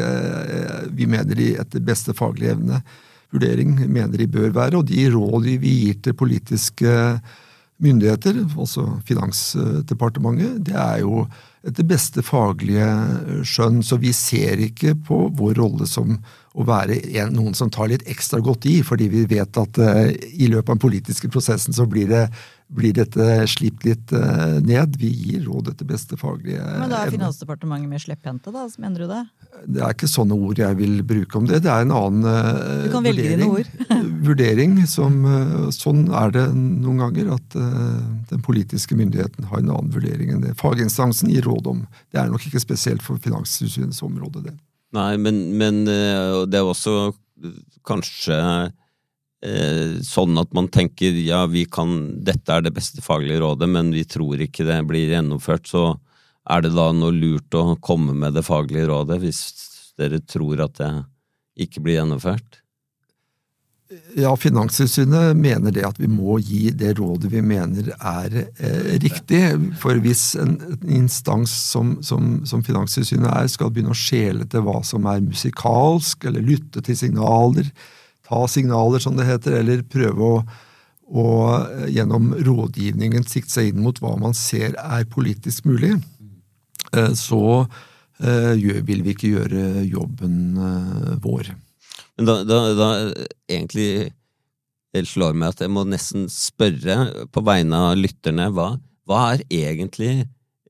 vi 0.97 1.07
mener 1.07 1.37
de 1.37 1.53
etter 1.61 1.85
beste 1.85 2.15
faglige 2.17 2.57
evne 2.57 2.81
vurdering 3.35 3.75
mener 3.91 4.21
de 4.21 4.29
bør 4.31 4.55
være. 4.55 4.81
Og 4.81 4.89
de 4.89 5.09
råd 5.13 5.51
vi 5.61 5.75
gir 5.83 6.01
til 6.05 6.17
politiske 6.19 6.95
myndigheter, 7.83 8.39
altså 8.57 8.87
Finansdepartementet, 9.09 10.63
det 10.69 10.77
er 10.81 11.03
jo 11.03 11.27
etter 11.67 11.87
beste 11.89 12.23
faglige 12.25 12.87
skjønn. 13.47 13.83
Så 13.85 13.99
vi 14.01 14.13
ser 14.17 14.63
ikke 14.69 14.95
på 15.07 15.27
vår 15.37 15.59
rolle 15.61 15.89
som 15.91 16.15
å 16.57 16.67
være 16.67 17.01
en, 17.21 17.35
noen 17.37 17.57
som 17.59 17.71
tar 17.73 17.91
litt 17.93 18.07
ekstra 18.09 18.41
godt 18.45 18.69
i, 18.71 18.79
fordi 18.87 19.11
vi 19.13 19.25
vet 19.29 19.59
at 19.61 19.81
uh, 19.83 20.07
i 20.09 20.49
løpet 20.49 20.71
av 20.71 20.77
den 20.77 20.85
politiske 20.87 21.31
prosessen 21.33 21.77
så 21.77 21.89
blir, 21.91 22.09
det, 22.09 22.25
blir 22.67 22.95
dette 22.97 23.47
slipt 23.51 23.85
litt 23.87 24.13
uh, 24.15 24.59
ned. 24.65 24.97
Vi 25.01 25.11
gir 25.11 25.45
råd 25.47 25.71
etter 25.73 25.87
beste 25.89 26.19
faglige 26.19 26.63
Men 26.65 26.91
da 26.91 27.05
er 27.05 27.13
Finansdepartementet 27.15 27.91
mer 27.91 28.03
slepphendte, 28.03 28.53
da? 28.55 28.67
Mener 28.83 29.05
du 29.05 29.11
det? 29.11 29.23
Det 29.65 29.83
er 29.83 29.95
ikke 29.95 30.11
sånne 30.11 30.35
ord 30.35 30.59
jeg 30.61 30.79
vil 30.81 30.99
bruke 31.07 31.39
om 31.39 31.47
det. 31.49 31.63
Det 31.65 31.73
er 31.73 31.87
en 31.87 31.95
annen 31.95 32.27
uh, 32.27 32.87
du 32.87 32.91
kan 32.95 33.07
velge 33.07 33.23
vurdering. 33.23 33.45
Dine 33.45 33.51
ord. 33.55 33.71
vurdering 34.29 34.77
som, 34.91 35.19
sånn 35.75 36.07
er 36.11 36.35
det 36.35 36.47
noen 36.57 37.05
ganger, 37.05 37.35
at 37.37 37.59
den 38.31 38.43
politiske 38.45 38.99
myndigheten 38.99 39.47
har 39.51 39.63
en 39.63 39.71
annen 39.71 39.93
vurdering 39.95 40.33
enn 40.35 40.43
det 40.43 40.57
faginstansen 40.59 41.31
gir 41.31 41.47
råd 41.47 41.71
om. 41.71 41.85
Det 42.11 42.21
er 42.23 42.33
nok 42.33 42.49
ikke 42.49 42.63
spesielt 42.63 43.05
for 43.07 43.23
Finanstilsynets 43.23 44.03
område, 44.07 44.49
det. 44.49 44.57
Nei, 44.97 45.17
men, 45.21 45.41
men 45.59 45.85
eh, 45.91 46.43
det 46.49 46.61
er 46.61 46.69
også 46.69 47.13
kanskje 47.87 48.37
eh, 48.37 48.75
sånn 50.03 50.41
at 50.41 50.55
man 50.57 50.67
tenker 50.73 51.13
ja, 51.21 51.43
vi 51.47 51.67
kan, 51.71 51.91
dette 52.25 52.55
er 52.55 52.65
det 52.65 52.73
beste 52.75 53.03
faglige 53.05 53.43
rådet, 53.45 53.69
men 53.69 53.93
vi 53.95 54.03
tror 54.09 54.41
ikke 54.43 54.65
det 54.67 54.79
blir 54.89 55.13
gjennomført, 55.13 55.69
så 55.69 55.91
er 56.51 56.63
det 56.65 56.73
da 56.75 56.89
noe 56.97 57.15
lurt 57.15 57.55
å 57.55 57.77
komme 57.85 58.15
med 58.17 58.35
det 58.35 58.47
faglige 58.47 58.89
rådet 58.89 59.21
hvis 59.23 59.43
dere 60.01 60.23
tror 60.25 60.65
at 60.65 60.79
det 60.81 60.93
ikke 61.67 61.83
blir 61.85 62.01
gjennomført? 62.01 62.63
Ja, 64.19 64.33
Finanstilsynet 64.35 65.37
mener 65.39 65.71
det 65.71 65.85
at 65.87 65.99
vi 66.01 66.09
må 66.11 66.41
gi 66.43 66.73
det 66.75 66.97
rådet 66.99 67.31
vi 67.31 67.43
mener 67.45 67.93
er 67.95 68.33
eh, 68.43 68.97
riktig. 68.99 69.45
For 69.79 70.01
hvis 70.03 70.33
en, 70.43 70.57
en 70.75 70.91
instans 70.97 71.55
som, 71.71 71.95
som, 72.03 72.41
som, 72.51 72.65
Finanstilsynet 72.67 73.29
er, 73.31 73.47
skal 73.53 73.71
begynne 73.71 73.95
å 73.95 73.99
skjele 73.99 74.49
til 74.51 74.65
hva 74.67 74.81
som 74.87 75.07
er 75.07 75.23
musikalsk, 75.23 76.27
eller 76.27 76.43
lytte 76.43 76.83
til 76.83 76.99
signaler, 76.99 77.71
ta 78.27 78.47
signaler, 78.51 79.03
som 79.03 79.17
det 79.19 79.29
heter, 79.29 79.61
eller 79.61 79.85
prøve 79.91 80.31
å, 80.31 80.41
å 81.07 81.27
gjennom 81.93 82.33
rådgivningen 82.47 83.27
sikte 83.29 83.55
seg 83.55 83.73
inn 83.73 83.85
mot 83.85 84.01
hva 84.03 84.17
man 84.21 84.35
ser 84.37 84.77
er 84.83 85.07
politisk 85.11 85.69
mulig, 85.69 85.95
eh, 86.93 87.13
så 87.15 87.45
eh, 88.21 88.53
vil 88.87 89.05
vi 89.07 89.15
ikke 89.15 89.33
gjøre 89.37 89.87
jobben 89.87 90.37
eh, 90.59 91.15
vår. 91.23 91.55
Men 92.17 92.29
da, 92.29 92.39
da, 92.49 92.61
da 92.77 92.91
egentlig 93.49 94.13
slår 95.05 95.35
meg 95.37 95.53
at 95.53 95.63
jeg 95.65 95.73
må 95.73 95.85
nesten 95.85 96.31
spørre 96.33 97.27
på 97.33 97.43
vegne 97.45 97.81
av 97.91 97.99
lytterne, 98.01 98.49
hva, 98.57 98.71
hva 99.09 99.23
er 99.35 99.45
egentlig 99.53 100.13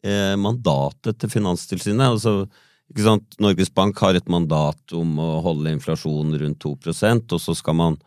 eh, 0.03 0.35
mandatet 0.41 1.21
til 1.23 1.31
Finanstilsynet? 1.31 2.17
Altså? 2.17 2.49
Norges 3.43 3.73
Bank 3.75 3.99
har 3.99 4.15
et 4.15 4.29
mandat 4.31 4.95
om 4.95 5.19
å 5.19 5.41
holde 5.45 5.73
inflasjonen 5.75 6.39
rundt 6.39 6.63
2% 6.63 7.35
og 7.35 7.43
så 7.43 7.55
skal 7.59 7.77
man 7.77 7.99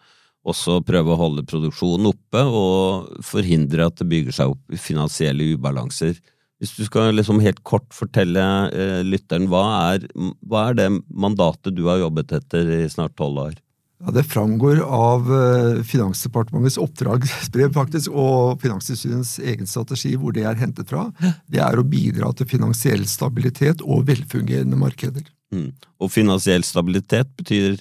også 0.47 0.79
prøve 0.87 1.13
å 1.13 1.19
holde 1.19 1.45
produksjonen 1.47 2.09
oppe 2.13 2.43
og 2.47 3.23
forhindre 3.27 3.89
at 3.89 3.99
det 3.99 4.07
bygger 4.09 4.35
seg 4.35 4.53
opp 4.53 4.77
finansielle 4.79 5.51
ubalanser. 5.55 6.15
Hvis 6.59 6.75
du 6.75 6.83
skal 6.87 7.13
liksom 7.15 7.39
helt 7.43 7.61
kort 7.67 7.87
fortelle 7.95 8.43
eh, 8.71 8.99
lytteren, 9.07 9.47
hva 9.51 9.63
er, 9.93 10.07
hva 10.43 10.69
er, 10.69 10.79
det 10.79 10.87
mandatet 11.07 11.75
du 11.75 11.85
har 11.87 12.01
jobbet 12.01 12.33
etter 12.39 12.71
i 12.81 12.83
snart 12.91 13.15
tolv 13.19 13.45
år? 13.45 13.59
Ja, 14.05 14.11
Det 14.11 14.23
framgår 14.23 14.79
av 14.79 15.27
eh, 15.35 15.83
Finansdepartementets 15.83 16.77
oppdragsbrev 16.79 17.73
faktisk, 17.75 18.13
og 18.15 18.61
Finanstilsynets 18.61 19.39
egen 19.43 19.67
strategi, 19.67 20.13
hvor 20.15 20.35
det 20.35 20.45
er 20.47 20.59
hentet 20.59 20.87
fra. 20.89 21.09
Det 21.51 21.59
er 21.59 21.79
å 21.79 21.83
bidra 21.83 22.31
til 22.31 22.47
finansiell 22.47 23.03
stabilitet 23.11 23.83
og 23.83 24.07
velfungerende 24.07 24.79
markeder. 24.79 25.27
Mm. 25.51 25.73
Og 25.99 26.11
finansiell 26.13 26.63
stabilitet 26.63 27.31
betyr 27.39 27.79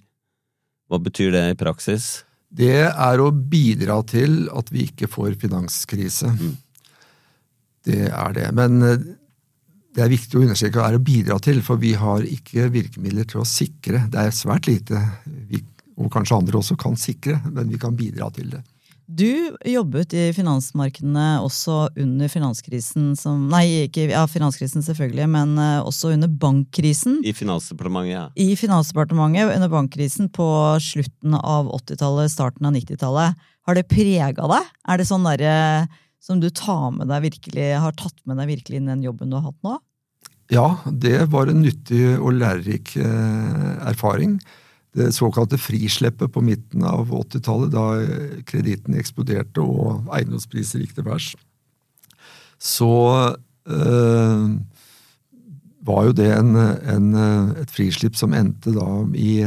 Hva 0.89 0.97
betyr 1.05 1.35
det 1.35 1.43
i 1.53 1.57
praksis? 1.61 2.25
Det 2.49 2.89
er 2.89 3.21
å 3.21 3.29
bidra 3.29 4.01
til 4.09 4.47
at 4.57 4.71
vi 4.73 4.87
ikke 4.89 5.05
får 5.13 5.35
finanskrise. 5.37 6.31
Mm. 6.33 6.55
Det 7.85 8.07
er 8.09 8.33
det. 8.37 8.47
Men 8.57 8.83
eh, 8.83 9.03
det 9.95 10.05
er 10.05 10.13
viktig 10.13 10.39
å 10.39 10.45
understreke 10.47 10.85
er 10.85 10.97
å 10.97 11.03
bidra 11.03 11.39
til, 11.45 11.61
for 11.65 11.81
vi 11.83 11.93
har 11.99 12.25
ikke 12.25 12.69
virkemidler 12.73 13.29
til 13.29 13.43
å 13.43 13.49
sikre. 13.49 14.05
Det 14.13 14.21
er 14.21 14.35
svært 14.37 14.69
lite 14.69 15.01
og 15.99 16.11
kanskje 16.15 16.39
andre 16.39 16.61
også 16.61 16.77
kan 16.79 16.97
sikre, 16.99 17.41
men 17.51 17.71
vi 17.73 17.81
kan 17.81 17.97
bidra 17.99 18.31
til 18.35 18.53
det. 18.55 18.63
Du 19.09 19.57
jobbet 19.65 20.13
i 20.13 20.27
finansmarkedene 20.37 21.39
også 21.41 21.87
under 21.97 22.29
finanskrisen 22.29 23.15
som 23.17 23.47
Nei, 23.49 23.87
ikke 23.87 24.05
ja, 24.11 24.27
finanskrisen 24.29 24.85
selvfølgelig, 24.85 25.29
men 25.33 25.55
eh, 25.57 25.79
også 25.81 26.13
under 26.13 26.29
bankkrisen. 26.29 27.23
I 27.25 27.33
Finansdepartementet, 27.33 28.13
ja. 28.13 28.27
I 28.37 28.53
Finansdepartementet 28.61 29.55
under 29.55 29.73
bankkrisen 29.73 30.29
på 30.29 30.49
slutten 30.85 31.39
av 31.41 31.73
80-tallet, 31.79 32.35
starten 32.35 32.69
av 32.69 32.77
90-tallet. 32.77 33.49
Har 33.65 33.81
det 33.81 33.89
prega 33.89 34.53
deg? 34.53 34.69
Er 34.85 35.01
det 35.01 35.09
sånn 35.09 35.25
derre 35.25 35.57
som 36.21 36.45
du 36.45 36.51
tar 36.53 36.93
med 36.93 37.09
deg 37.09 37.31
virkelig, 37.31 37.69
har 37.81 37.97
tatt 37.97 38.21
med 38.29 38.37
deg 38.43 38.53
virkelig 38.53 38.83
inn 38.83 38.93
den 38.93 39.09
jobben 39.09 39.33
du 39.33 39.41
har 39.41 39.49
hatt 39.49 39.61
nå? 39.65 39.79
Ja, 40.53 40.69
det 40.85 41.31
var 41.33 41.49
en 41.49 41.63
nyttig 41.65 42.05
og 42.19 42.37
lærerik 42.37 42.93
eh, 43.01 43.73
erfaring. 43.89 44.37
Det 44.99 45.13
såkalte 45.17 45.61
frisleppet 45.61 46.33
på 46.35 46.43
midten 46.45 46.87
av 46.87 47.13
80-tallet, 47.15 47.71
da 47.75 48.43
kreditten 48.49 48.99
eksploderte 48.99 49.63
og 49.63 50.11
eiendomspriser 50.17 50.83
gikk 50.83 50.97
til 50.97 51.07
værs, 51.07 51.29
så 52.59 52.91
øh, 53.71 54.49
var 55.89 56.09
jo 56.09 56.17
det 56.19 56.29
en, 56.35 56.57
en, 56.59 57.09
et 57.63 57.71
frislipp 57.71 58.19
som 58.19 58.35
endte 58.35 58.75
da 58.75 58.89
i, 59.15 59.39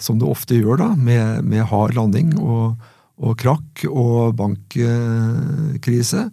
som 0.00 0.20
det 0.20 0.30
ofte 0.30 0.56
gjør, 0.56 0.78
da, 0.84 0.88
med, 0.94 1.42
med 1.50 1.66
hard 1.72 1.98
landing. 1.98 2.36
og 2.38 2.78
og 3.20 3.36
krakk 3.40 3.84
og 3.90 4.34
bankkrise. 4.38 6.26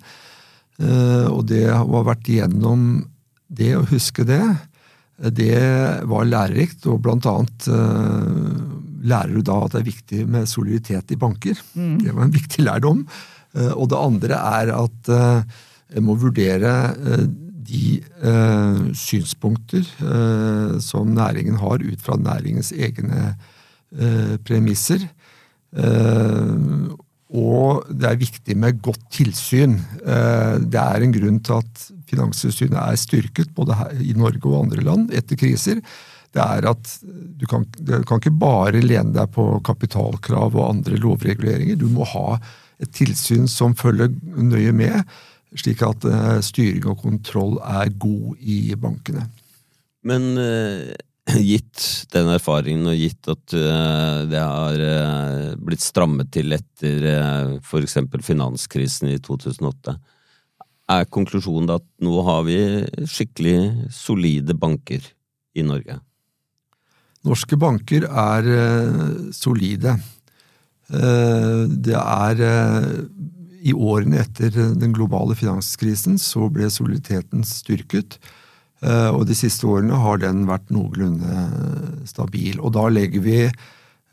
Uh, 0.78 1.28
og 1.34 1.48
det 1.50 1.66
å 1.74 1.82
ha 1.82 2.04
vært 2.06 2.28
igjennom 2.30 3.08
det, 3.48 3.74
å 3.78 3.86
huske 3.90 4.26
det, 4.28 4.44
det 5.18 5.58
var 6.10 6.30
lærerikt. 6.30 6.86
Og 6.90 7.02
blant 7.06 7.26
annet 7.30 7.68
eh, 7.74 8.54
lærer 9.08 9.34
du 9.34 9.42
da 9.46 9.58
at 9.66 9.74
det 9.74 9.82
er 9.82 9.90
viktig 9.90 10.22
med 10.30 10.50
soliditet 10.50 11.14
i 11.14 11.20
banker. 11.20 11.58
Mm. 11.74 11.98
Det 12.04 12.14
var 12.14 12.28
en 12.28 12.38
viktig 12.38 12.66
lærdom. 12.66 13.04
Eh, 13.58 13.74
og 13.74 13.90
det 13.92 14.02
andre 14.02 14.42
er 14.62 14.74
at 14.78 15.12
jeg 15.88 16.04
må 16.04 16.18
vurdere 16.20 16.72
de 17.68 18.00
synspunkter 18.96 19.88
som 20.84 21.14
næringen 21.16 21.56
har 21.60 21.80
ut 21.80 22.02
fra 22.04 22.18
næringens 22.20 22.74
egne 22.76 23.30
premisser. 24.44 25.06
Og 27.32 27.88
det 27.88 28.10
er 28.10 28.20
viktig 28.20 28.58
med 28.60 28.82
godt 28.84 29.06
tilsyn. 29.16 29.78
Det 30.04 30.82
er 30.84 31.08
en 31.08 31.16
grunn 31.16 31.40
til 31.40 31.64
at 31.64 31.88
Finanstilsynet 32.08 32.78
er 32.80 33.00
styrket 33.00 33.54
både 33.56 33.78
her 33.78 34.04
i 34.04 34.14
Norge 34.18 34.44
og 34.48 34.66
andre 34.66 34.84
land 34.86 35.12
etter 35.16 35.40
kriser. 35.40 35.82
Det 36.36 36.44
er 36.44 36.68
at 36.70 36.92
du 37.40 37.48
kan, 37.50 37.66
du 37.80 37.98
kan 38.08 38.22
ikke 38.22 38.36
bare 38.40 38.84
lene 38.84 39.16
deg 39.16 39.32
på 39.34 39.48
kapitalkrav 39.66 40.56
og 40.56 40.70
andre 40.70 41.00
lovreguleringer. 41.02 41.80
Du 41.80 41.88
må 41.92 42.08
ha 42.14 42.38
et 42.84 42.92
tilsyn 42.94 43.48
som 43.50 43.76
følger 43.78 44.12
nøye 44.38 44.74
med, 44.76 45.02
slik 45.58 45.82
at 45.86 46.04
uh, 46.06 46.38
styring 46.46 46.86
og 46.92 47.02
kontroll 47.02 47.58
er 47.64 47.90
god 47.98 48.38
i 48.44 48.76
bankene. 48.78 49.26
Men 50.08 50.36
gitt 51.42 51.82
den 52.14 52.30
erfaringen 52.36 52.92
og 52.92 53.00
gitt 53.00 53.32
at 53.32 53.56
uh, 53.58 54.28
det 54.30 54.44
har 54.44 54.84
blitt 55.64 55.84
strammet 55.84 56.30
til 56.36 56.54
etter 56.56 57.08
f.eks. 57.64 57.98
finanskrisen 58.28 59.10
i 59.16 59.18
2008, 59.24 59.98
er 60.88 61.08
konklusjonen 61.12 61.72
at 61.76 61.86
nå 62.04 62.22
har 62.28 62.44
vi 62.48 62.60
skikkelig 63.10 63.92
solide 63.94 64.56
banker 64.58 65.04
i 65.58 65.66
Norge? 65.66 66.00
Norske 67.28 67.58
banker 67.60 68.08
er 68.08 68.48
uh, 68.48 69.32
solide. 69.36 69.98
Uh, 70.88 71.68
det 71.68 71.98
er 71.98 72.44
uh, 72.44 72.92
I 73.68 73.74
årene 73.76 74.22
etter 74.24 74.54
den 74.80 74.94
globale 74.96 75.36
finanskrisen 75.36 76.20
så 76.22 76.48
ble 76.54 76.70
soliditeten 76.72 77.44
styrket. 77.48 78.20
Og 78.78 79.24
de 79.26 79.34
siste 79.34 79.66
årene 79.66 79.98
har 79.98 80.20
den 80.22 80.44
vært 80.46 80.68
noenlunde 80.70 82.06
stabil. 82.06 82.60
Og 82.62 82.76
da 82.76 82.84
legger 82.94 83.24
vi 83.26 83.40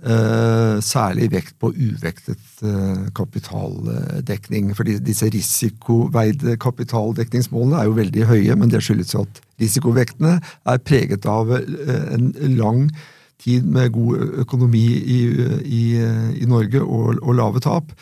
særlig 0.03 1.31
vekt 1.33 1.55
på 1.63 1.71
uvektet 1.71 2.63
uh, 2.63 3.07
kapitaldekning. 3.15 4.75
fordi 4.77 4.99
disse 4.99 5.31
risikoveide 5.33 6.57
kapitaldekningsmålene 6.57 7.79
er 7.79 7.85
jo 7.85 7.97
veldig 7.97 8.27
høye, 8.27 8.57
men 8.57 8.71
det 8.71 8.83
skyldes 8.83 9.15
at 9.15 9.41
risikovektene 9.61 10.41
er 10.67 10.79
preget 10.85 11.27
av 11.27 11.49
uh, 11.49 12.15
en 12.15 12.35
lang 12.59 12.91
tid 13.41 13.65
med 13.65 13.93
god 13.93 14.45
økonomi 14.45 14.85
i, 14.85 15.21
i, 15.65 15.85
i 16.43 16.47
Norge 16.47 16.83
og, 16.83 17.23
og, 17.23 17.35
lave 17.35 17.61
tap. 17.61 17.93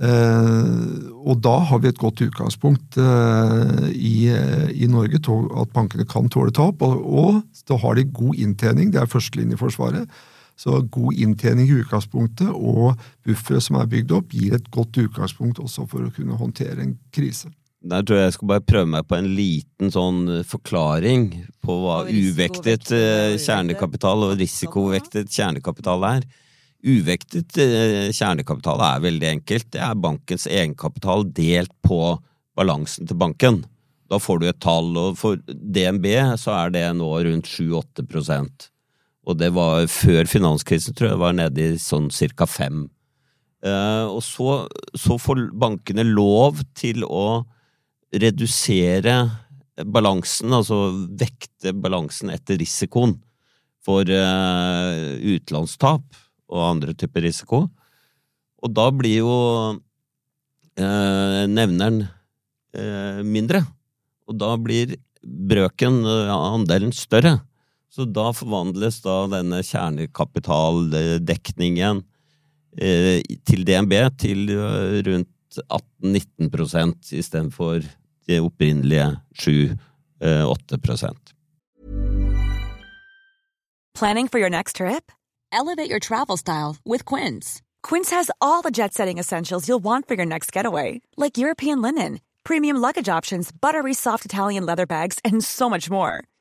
og 0.00 1.36
da 1.44 1.52
har 1.68 1.78
vi 1.78 1.88
et 1.88 1.98
godt 1.98 2.22
utgangspunkt 2.24 2.96
i, 2.96 4.32
i, 4.72 4.86
Norge 4.88 5.20
at 5.60 5.72
bankene 5.76 6.06
kan 6.08 6.28
tåle 6.32 6.50
tap, 6.50 6.82
og, 6.82 7.04
og 7.04 7.42
da 7.68 7.76
har 7.76 7.94
de 7.94 8.08
god 8.08 8.34
inntjening, 8.34 8.90
det 8.90 9.02
er 9.02 9.12
førstelinjeforsvaret. 9.12 10.08
Så 10.60 10.82
god 10.92 11.16
inntjening 11.16 11.70
i 11.70 11.78
utgangspunktet 11.80 12.50
og 12.52 12.98
buffere 13.24 13.62
som 13.64 13.78
er 13.80 13.88
bygd 13.88 14.12
opp, 14.12 14.34
gir 14.36 14.58
et 14.58 14.68
godt 14.74 14.98
utgangspunkt 15.00 15.62
også 15.62 15.86
for 15.88 16.04
å 16.04 16.12
kunne 16.12 16.36
håndtere 16.36 16.84
en 16.84 16.98
krise. 17.14 17.48
Der 17.80 18.04
tror 18.04 18.18
jeg 18.18 18.26
jeg 18.26 18.34
skal 18.36 18.50
bare 18.50 18.66
prøve 18.68 18.88
meg 18.92 19.06
på 19.08 19.16
en 19.16 19.30
liten 19.32 19.92
sånn 19.94 20.18
eh, 20.28 20.44
forklaring 20.44 21.30
på 21.64 21.76
hva 21.80 22.02
uvektet 22.12 22.90
eh, 22.92 23.38
kjernekapital 23.40 24.26
og 24.26 24.34
risikovektet 24.36 25.32
kjernekapital 25.32 26.04
er. 26.10 26.26
Uvektet 26.84 27.56
eh, 27.56 28.10
kjernekapital 28.12 28.84
er 28.84 29.06
veldig 29.06 29.30
enkelt. 29.30 29.70
Det 29.72 29.80
er 29.80 29.96
bankens 29.96 30.44
egenkapital 30.44 31.24
delt 31.32 31.72
på 31.86 32.18
balansen 32.58 33.08
til 33.08 33.16
banken. 33.16 33.62
Da 34.12 34.20
får 34.20 34.42
du 34.42 34.46
et 34.50 34.60
tall, 34.60 34.92
og 35.00 35.16
for 35.16 35.40
DNB 35.48 36.10
så 36.42 36.52
er 36.58 36.76
det 36.76 36.84
nå 36.98 37.08
rundt 37.24 37.48
7-8 37.48 38.04
og 39.28 39.36
det 39.40 39.50
var 39.54 39.84
før 39.90 40.28
finanskrisen, 40.28 40.96
tror 40.96 41.12
jeg, 41.12 41.20
var 41.20 41.36
nede 41.36 41.66
i 41.74 41.80
sånn 41.80 42.08
cirka 42.14 42.46
fem. 42.48 42.86
Eh, 43.60 44.06
og 44.08 44.22
så, 44.24 44.64
så, 44.96 45.18
får 45.20 45.50
bankene 45.60 46.06
lov 46.08 46.62
til 46.78 47.04
å 47.04 47.42
redusere 48.16 49.16
balansen, 49.84 50.54
altså 50.56 50.88
vekte 51.20 51.74
balansen 51.76 52.32
etter 52.32 52.58
risikoen 52.60 53.18
for 53.84 54.08
eh, 54.08 55.20
utenlandstap 55.20 56.02
og 56.50 56.64
andre 56.64 56.96
typer 56.96 57.24
risiko. 57.28 57.66
Og 58.60 58.72
da 58.76 58.88
blir 58.92 59.20
jo 59.22 59.36
eh, 60.80 61.44
nevneren 61.48 62.02
eh, 62.76 63.20
mindre. 63.24 63.62
Og 64.28 64.36
da 64.40 64.54
blir 64.60 64.96
brøken, 65.24 66.02
eh, 66.08 66.32
andelen, 66.32 66.92
større. 66.96 67.38
Så 67.90 68.04
da 68.06 68.30
forvandles 68.32 69.00
da 69.02 69.26
denne 69.32 69.62
kjernekapitaldekningen 69.66 72.02
eh, 72.78 73.18
til 73.42 73.64
DNB 73.66 73.94
til 74.20 74.50
eh, 74.54 75.02
rundt 75.08 75.58
18-19% 75.58 77.10
istedenfor 77.18 77.82
de 78.30 78.38
opprinnelige 78.38 79.18
7-8 79.34 79.74
eh, 80.22 80.46
Planning 83.94 84.28
for 84.28 84.38
your 84.38 84.50
next 84.50 84.76
trip? 84.76 85.10
Elevate 85.52 85.90
your 85.90 85.98
travel 85.98 86.36
style 86.36 86.76
with 86.86 87.04
Quince. 87.04 87.60
Quince 87.82 88.10
has 88.10 88.30
all 88.40 88.62
the 88.62 88.70
jet 88.70 88.94
setting 88.94 89.18
essentials 89.18 89.68
you'll 89.68 89.82
want 89.82 90.06
for 90.06 90.14
your 90.14 90.26
next 90.26 90.52
getaway, 90.52 91.00
like 91.16 91.36
European 91.36 91.82
linen, 91.82 92.20
premium 92.44 92.76
luggage 92.76 93.08
options, 93.08 93.50
buttery 93.50 93.94
soft 93.94 94.24
Italian 94.24 94.64
leather 94.64 94.86
bags, 94.86 95.18
and 95.24 95.42
so 95.42 95.68
much 95.68 95.90
more 95.90 96.22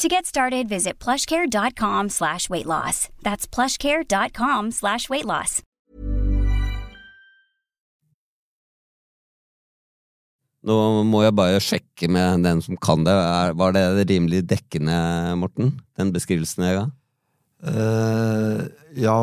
To 0.00 0.08
get 0.08 0.26
started, 0.26 0.68
visit 0.68 0.98
plushcare.com 0.98 2.08
slash 2.08 2.50
weight 2.50 2.66
loss. 2.66 3.08
That's 3.22 3.46
plushcare.com 3.46 4.72
slash 4.72 5.08
weight 5.08 5.24
loss. 5.24 5.62
Nå 10.64 10.74
må 11.04 11.20
jeg 11.22 11.36
bare 11.36 11.60
sjekke 11.60 12.08
med 12.08 12.42
den 12.46 12.62
som 12.64 12.78
kan 12.80 13.04
det. 13.04 13.14
Var 13.60 13.74
det 13.76 14.06
rimelig 14.10 14.42
dekkende, 14.48 14.96
Morten? 15.38 15.74
Den 15.94 16.10
beskrivelsen 16.14 16.64
jeg 16.64 16.78
ga? 16.80 16.84
Uh, 17.64 18.66
ja, 18.92 19.16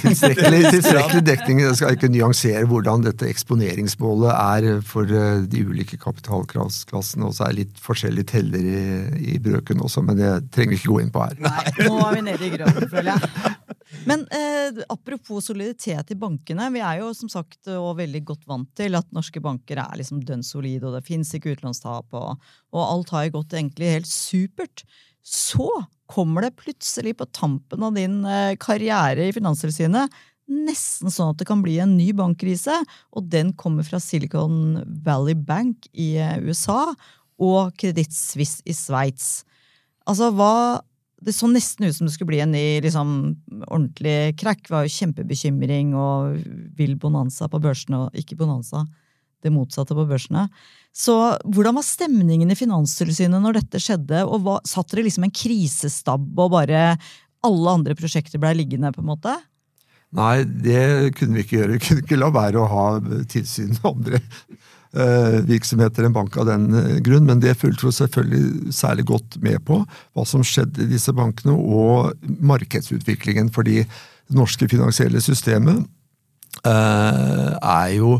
tilstrekkelig, 0.00 0.60
tilstrekkelig, 0.74 1.22
dekning. 1.26 1.60
Jeg 1.60 1.76
skal 1.76 1.96
ikke 1.96 2.08
nyansere 2.08 2.64
hvordan 2.70 3.04
dette 3.04 3.28
eksponeringsmålet 3.28 4.32
er 4.32 4.80
for 4.86 5.10
uh, 5.12 5.42
de 5.44 5.64
ulike 5.68 5.98
kapitalkravsklassene. 6.00 7.28
Og 7.28 7.36
så 7.36 7.46
er 7.46 7.52
det 7.52 7.60
litt 7.60 7.82
forskjellige 7.84 8.30
teller 8.32 8.64
i, 8.64 8.86
i, 9.34 9.38
brøken 9.42 9.84
også, 9.84 10.04
men 10.06 10.18
det 10.20 10.32
trenger 10.56 10.72
vi 10.72 10.80
ikke 10.80 10.94
gå 10.94 11.02
inn 11.04 11.12
på 11.12 11.26
her. 11.26 11.36
Nei, 11.44 11.64
nå 11.84 12.00
er 12.00 12.16
vi 12.16 12.26
nede 12.30 12.48
i 12.48 12.52
grøten, 12.56 12.88
føler 12.92 13.12
jeg. 13.12 13.54
Men 14.06 14.22
eh, 14.34 14.82
apropos 14.92 15.46
soliditet 15.50 16.10
i 16.10 16.18
bankene. 16.18 16.68
Vi 16.74 16.82
er 16.82 17.00
jo 17.02 17.12
som 17.16 17.30
sagt 17.30 17.70
og 17.70 17.96
veldig 18.00 18.22
godt 18.26 18.46
vant 18.48 18.70
til 18.78 18.96
at 18.98 19.08
norske 19.14 19.42
banker 19.42 19.80
er 19.82 20.00
liksom 20.00 20.22
dønn 20.26 20.44
solide, 20.46 20.88
og 20.88 20.96
det 20.96 21.04
fins 21.06 21.32
ikke 21.36 21.54
utlånstap, 21.56 22.14
og, 22.16 22.48
og 22.74 22.82
alt 22.86 23.12
har 23.14 23.34
gått 23.34 23.56
egentlig 23.58 23.98
helt 23.98 24.10
supert. 24.10 24.86
Så 25.26 25.68
kommer 26.06 26.46
det 26.46 26.54
plutselig 26.60 27.16
på 27.18 27.26
tampen 27.34 27.82
av 27.82 27.96
din 27.96 28.20
eh, 28.24 28.54
karriere 28.62 29.26
i 29.26 29.34
Finanstilsynet 29.34 30.14
nesten 30.46 31.10
sånn 31.10 31.32
at 31.32 31.40
det 31.40 31.46
kan 31.48 31.62
bli 31.62 31.76
en 31.82 31.96
ny 31.98 32.12
bankkrise, 32.16 32.78
og 33.14 33.30
den 33.32 33.52
kommer 33.58 33.86
fra 33.86 34.00
Silicon 34.02 34.78
Valley 35.04 35.34
Bank 35.34 35.88
i 35.92 36.14
eh, 36.22 36.38
USA 36.46 36.94
og 37.42 37.74
Credit 37.80 38.12
Suisse 38.14 38.62
i 38.64 38.74
Sveits. 38.76 39.44
Altså, 40.06 40.30
hva 40.34 40.82
Det 41.26 41.32
så 41.32 41.48
nesten 41.48 41.86
ut 41.88 41.96
som 41.96 42.06
det 42.06 42.12
skulle 42.12 42.28
bli 42.28 42.42
en 42.44 42.52
ny 42.52 42.78
liksom, 42.84 43.08
ordentlig 43.64 44.36
krakk. 44.36 44.60
Det 44.66 44.70
var 44.70 44.82
jo 44.84 44.92
kjempebekymring 44.92 45.94
og 45.96 46.36
vill 46.76 46.92
bonanza 47.00 47.48
på 47.48 47.58
børsene, 47.58 48.02
og 48.04 48.18
ikke 48.20 48.36
bonanza, 48.36 48.84
det 49.44 49.52
motsatte 49.52 49.96
på 49.96 50.06
børsene. 50.08 50.46
Så 50.96 51.14
hvordan 51.44 51.76
var 51.76 51.84
stemningen 51.84 52.50
i 52.50 52.58
Finanstilsynet 52.58 53.42
når 53.42 53.60
dette 53.60 53.80
skjedde, 53.82 54.22
og 54.24 54.46
hva, 54.46 54.60
satt 54.64 54.92
dere 54.92 55.06
liksom 55.06 55.26
en 55.26 55.34
krisestab 55.34 56.24
og 56.40 56.54
bare 56.54 56.88
alle 57.46 57.74
andre 57.78 57.96
prosjekter 57.98 58.40
blei 58.42 58.54
liggende, 58.56 58.94
på 58.94 59.04
en 59.04 59.10
måte? 59.12 59.34
Nei, 60.16 60.44
det 60.46 61.16
kunne 61.18 61.36
vi 61.36 61.44
ikke 61.44 61.58
gjøre. 61.58 61.76
Vi 61.76 61.84
kunne 61.84 62.04
ikke 62.04 62.18
la 62.18 62.30
være 62.32 62.62
å 62.62 62.70
ha 62.70 62.86
tilsyn 63.28 63.74
med 63.74 63.88
andre 63.90 64.20
eh, 64.22 65.38
virksomheter 65.50 66.06
enn 66.06 66.16
bank 66.16 66.38
av 66.40 66.48
den 66.48 66.68
eh, 66.78 66.96
grunn, 67.04 67.26
men 67.28 67.42
det 67.42 67.56
fulgte 67.60 67.88
vi 67.88 67.96
selvfølgelig 67.98 68.72
særlig 68.74 69.06
godt 69.10 69.38
med 69.44 69.60
på 69.66 69.82
hva 69.84 70.26
som 70.28 70.44
skjedde 70.46 70.86
i 70.86 70.90
disse 70.94 71.12
bankene, 71.16 71.56
og 71.56 72.16
markedsutviklingen. 72.24 73.52
Fordi 73.54 73.82
det 73.84 74.38
norske 74.38 74.70
finansielle 74.70 75.20
systemet 75.22 75.84
eh, 76.64 77.52
er 77.52 77.92
jo 77.98 78.16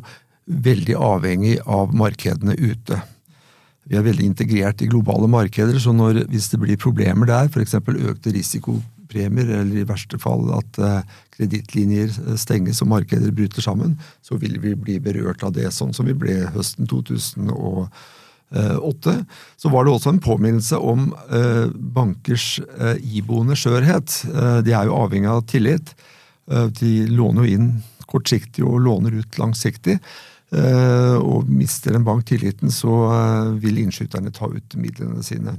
veldig 0.47 0.95
avhengig 1.03 1.59
av 1.67 1.95
markedene 1.97 2.55
ute. 2.55 3.01
Vi 3.87 3.95
er 3.99 4.05
veldig 4.07 4.27
integrert 4.27 4.83
i 4.83 4.89
globale 4.91 5.29
markeder, 5.31 5.79
så 5.79 5.93
når, 5.95 6.25
hvis 6.31 6.49
det 6.51 6.59
blir 6.63 6.79
problemer 6.81 7.27
der, 7.29 7.49
f.eks. 7.51 7.75
økte 7.79 8.33
risikopremier, 8.35 9.49
eller 9.61 9.77
i 9.79 9.87
verste 9.87 10.19
fall 10.23 10.49
at 10.57 10.79
uh, 10.83 11.03
kredittlinjer 11.37 12.11
stenges 12.41 12.83
og 12.83 12.91
markeder 12.91 13.35
bryter 13.35 13.63
sammen, 13.63 13.95
så 14.27 14.39
vil 14.43 14.59
vi 14.63 14.75
bli 14.75 14.99
berørt 15.03 15.43
av 15.47 15.53
det, 15.55 15.71
sånn 15.75 15.95
som 15.95 16.07
vi 16.09 16.15
ble 16.19 16.35
høsten 16.55 16.87
2008. 16.91 19.15
Så 19.59 19.71
var 19.71 19.87
det 19.87 19.95
også 19.95 20.11
en 20.15 20.23
påminnelse 20.23 20.77
om 20.79 21.15
bankers 21.95 22.61
iboende 23.03 23.57
skjørhet. 23.59 24.07
De 24.63 24.71
er 24.71 24.87
jo 24.87 24.99
avhengig 24.99 25.31
av 25.31 25.43
tillit. 25.51 25.91
De 26.47 26.93
låner 27.11 27.43
jo 27.43 27.51
inn 27.57 27.83
kortsiktig 28.07 28.63
og 28.65 28.81
låner 28.87 29.13
ut 29.19 29.39
langsiktig. 29.41 29.99
Eh, 30.55 31.17
og 31.19 31.49
mister 31.51 31.97
en 31.97 32.05
bank 32.07 32.27
tilliten, 32.29 32.71
så 32.71 32.93
eh, 33.11 33.49
vil 33.65 33.81
innskyterne 33.83 34.31
ta 34.35 34.47
ut 34.47 34.77
midlene 34.79 35.25
sine. 35.27 35.57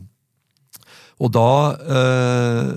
Og 1.19 1.33
da 1.35 1.49
eh, 1.97 2.69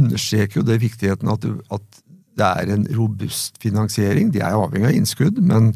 understreker 0.00 0.58
jo 0.58 0.66
det 0.66 0.80
viktigheten 0.82 1.30
at, 1.30 1.46
at, 1.70 2.04
det 2.38 2.46
er 2.46 2.70
en 2.70 2.84
robust 2.94 3.56
finansiering. 3.58 4.28
De 4.30 4.38
er 4.38 4.54
avhengig 4.54 4.86
av 4.86 4.94
innskudd, 4.94 5.40
men 5.42 5.72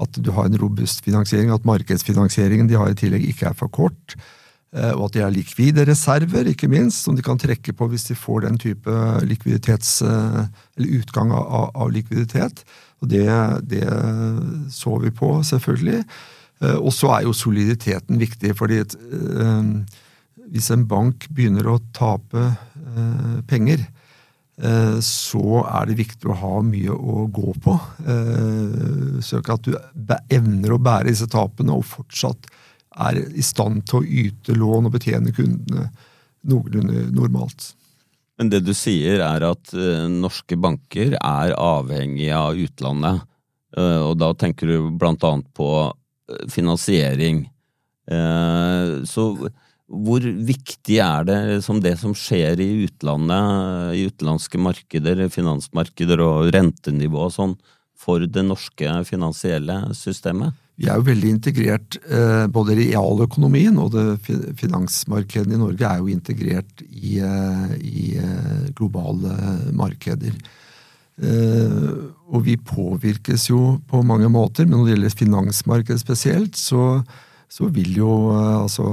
at 0.00 0.16
du 0.16 0.30
har 0.32 0.48
en 0.48 0.56
robust 0.56 1.02
finansiering, 1.04 1.50
at 1.52 1.66
markedsfinansieringen 1.68 2.70
de 2.70 2.78
har 2.80 2.88
i 2.88 2.96
tillegg 2.96 3.26
ikke 3.28 3.50
er 3.50 3.58
for 3.58 3.68
kort. 3.68 4.14
Eh, 4.72 4.94
og 4.94 5.10
at 5.10 5.16
de 5.16 5.22
har 5.24 5.34
likvide 5.34 5.84
reserver, 5.88 6.48
ikke 6.48 6.70
minst, 6.72 7.04
som 7.04 7.16
de 7.16 7.24
kan 7.24 7.40
trekke 7.40 7.76
på 7.76 7.88
hvis 7.92 8.08
de 8.08 8.16
får 8.16 8.46
den 8.46 8.56
type 8.60 8.96
likviditets, 9.28 9.98
eller 10.04 10.96
utgang 11.00 11.36
av, 11.36 11.68
av 11.72 11.92
likviditet. 11.92 12.64
Og 13.02 13.10
det, 13.12 13.26
det 13.68 13.84
så 14.72 14.96
vi 15.02 15.12
på, 15.14 15.34
selvfølgelig. 15.44 16.02
Eh, 16.62 16.78
og 16.78 16.92
så 16.94 17.12
er 17.16 17.26
jo 17.26 17.36
soliditeten 17.36 18.20
viktig, 18.20 18.54
fordi 18.56 18.80
eh, 18.80 19.68
hvis 20.52 20.70
en 20.72 20.86
bank 20.88 21.28
begynner 21.34 21.68
å 21.68 21.80
tape 21.96 22.48
eh, 22.48 23.36
penger, 23.50 23.86
så 25.04 25.58
er 25.68 25.90
det 25.90 25.98
viktig 25.98 26.30
å 26.32 26.36
ha 26.40 26.50
mye 26.64 26.88
å 26.88 27.26
gå 27.28 27.52
på. 27.60 27.74
Så 29.20 29.42
at 29.52 29.66
du 29.66 29.74
evner 30.32 30.72
å 30.72 30.78
bære 30.80 31.10
disse 31.10 31.26
tapene 31.28 31.74
og 31.76 31.84
fortsatt 31.84 32.48
er 33.04 33.18
i 33.36 33.44
stand 33.44 33.82
til 33.84 34.00
å 34.00 34.22
yte 34.22 34.56
lån 34.56 34.88
og 34.88 34.94
betjene 34.94 35.34
kundene 35.36 35.90
noenlunde 36.48 37.04
normalt. 37.12 37.74
Men 38.36 38.50
det 38.52 38.62
du 38.66 38.72
sier 38.76 39.22
er 39.24 39.44
at 39.48 39.72
uh, 39.76 40.06
norske 40.12 40.58
banker 40.60 41.16
er 41.16 41.54
avhengige 41.56 42.36
av 42.36 42.58
utlandet. 42.60 43.22
Uh, 43.76 44.10
og 44.10 44.16
da 44.20 44.32
tenker 44.36 44.68
du 44.68 44.90
blant 45.00 45.24
annet 45.24 45.48
på 45.56 45.70
uh, 45.88 46.42
finansiering. 46.52 47.46
så 49.06 49.22
hvor 49.86 50.22
viktig 50.22 50.98
er 51.02 51.24
det 51.26 51.38
som 51.64 51.80
det 51.82 51.96
som 51.98 52.12
skjer 52.14 52.60
i 52.62 52.84
utlandet, 52.84 53.96
i 53.98 54.04
utenlandske 54.06 54.60
markeder, 54.62 55.24
finansmarkeder 55.26 56.22
og 56.22 56.52
rentenivå 56.54 57.24
og 57.24 57.34
sånn, 57.34 57.56
for 57.98 58.22
det 58.22 58.44
norske 58.46 58.92
finansielle 59.08 59.80
systemet? 59.98 60.54
Vi 60.76 60.90
er 60.90 60.98
jo 60.98 61.06
veldig 61.06 61.30
integrert. 61.32 61.96
Eh, 62.04 62.46
både 62.52 62.74
realøkonomien 62.76 63.78
og 63.80 63.94
det 63.94 64.18
finansmarkedet 64.60 65.54
i 65.56 65.60
Norge 65.60 65.84
er 65.88 65.98
jo 66.02 66.08
integrert 66.12 66.82
i, 66.84 67.16
eh, 67.24 67.70
i 67.80 68.20
eh, 68.20 68.68
globale 68.76 69.32
markeder. 69.72 70.36
Og 71.16 72.44
vi 72.44 72.60
påvirkes 72.60 73.48
jo 73.48 73.80
på 73.88 74.04
mange 74.04 74.28
måter, 74.28 74.66
men 74.66 74.76
når 74.76 74.84
det 74.84 74.92
gjelder 74.92 75.16
finansmarkedet 75.16 75.96
spesielt, 76.02 76.52
så, 76.60 77.00
så 77.48 77.72
vil 77.72 77.96
jo 77.96 78.36
altså 78.36 78.84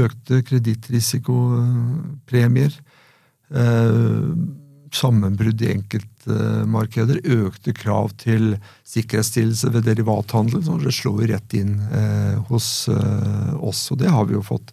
økte 0.00 0.40
kredittrisikopremier 0.48 2.72
sammenbrudd 4.96 5.60
i 5.62 5.68
enkeltmarkeder, 5.74 7.20
økte 7.24 7.72
krav 7.76 8.10
til 8.20 8.56
sikkerhetsstillelse 8.88 9.72
ved 9.74 9.82
derivathandel, 9.88 10.64
så 10.66 10.72
det 10.82 10.94
slår 10.96 11.20
rett 11.30 11.50
inn 11.58 11.72
eh, 11.94 12.36
hos 12.50 12.88
eh, 12.92 13.52
oss. 13.56 13.90
Og 13.92 13.96
det 14.02 14.10
har 14.12 14.24
vi 14.28 14.34
jo 14.36 14.42
fått 14.46 14.68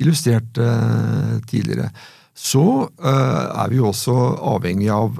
illustrert 0.00 0.54
eh, 0.58 1.34
tidligere. 1.50 1.88
Så 2.34 2.66
er 2.98 3.68
vi 3.70 3.76
jo 3.78 3.86
også 3.92 4.14
avhengig 4.50 4.90
av 4.90 5.10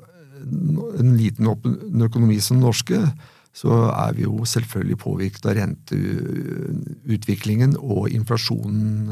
en 0.99 1.13
liten 1.15 1.47
økonomi 2.03 2.43
som 2.43 2.59
den 2.59 2.67
norske. 2.67 2.99
Så 3.55 3.71
er 3.87 4.11
vi 4.17 4.25
jo 4.25 4.43
selvfølgelig 4.51 4.99
påvirket 4.99 5.47
av 5.47 5.55
renteutviklingen 5.61 7.79
og 7.79 8.11
inflasjonen 8.11 9.07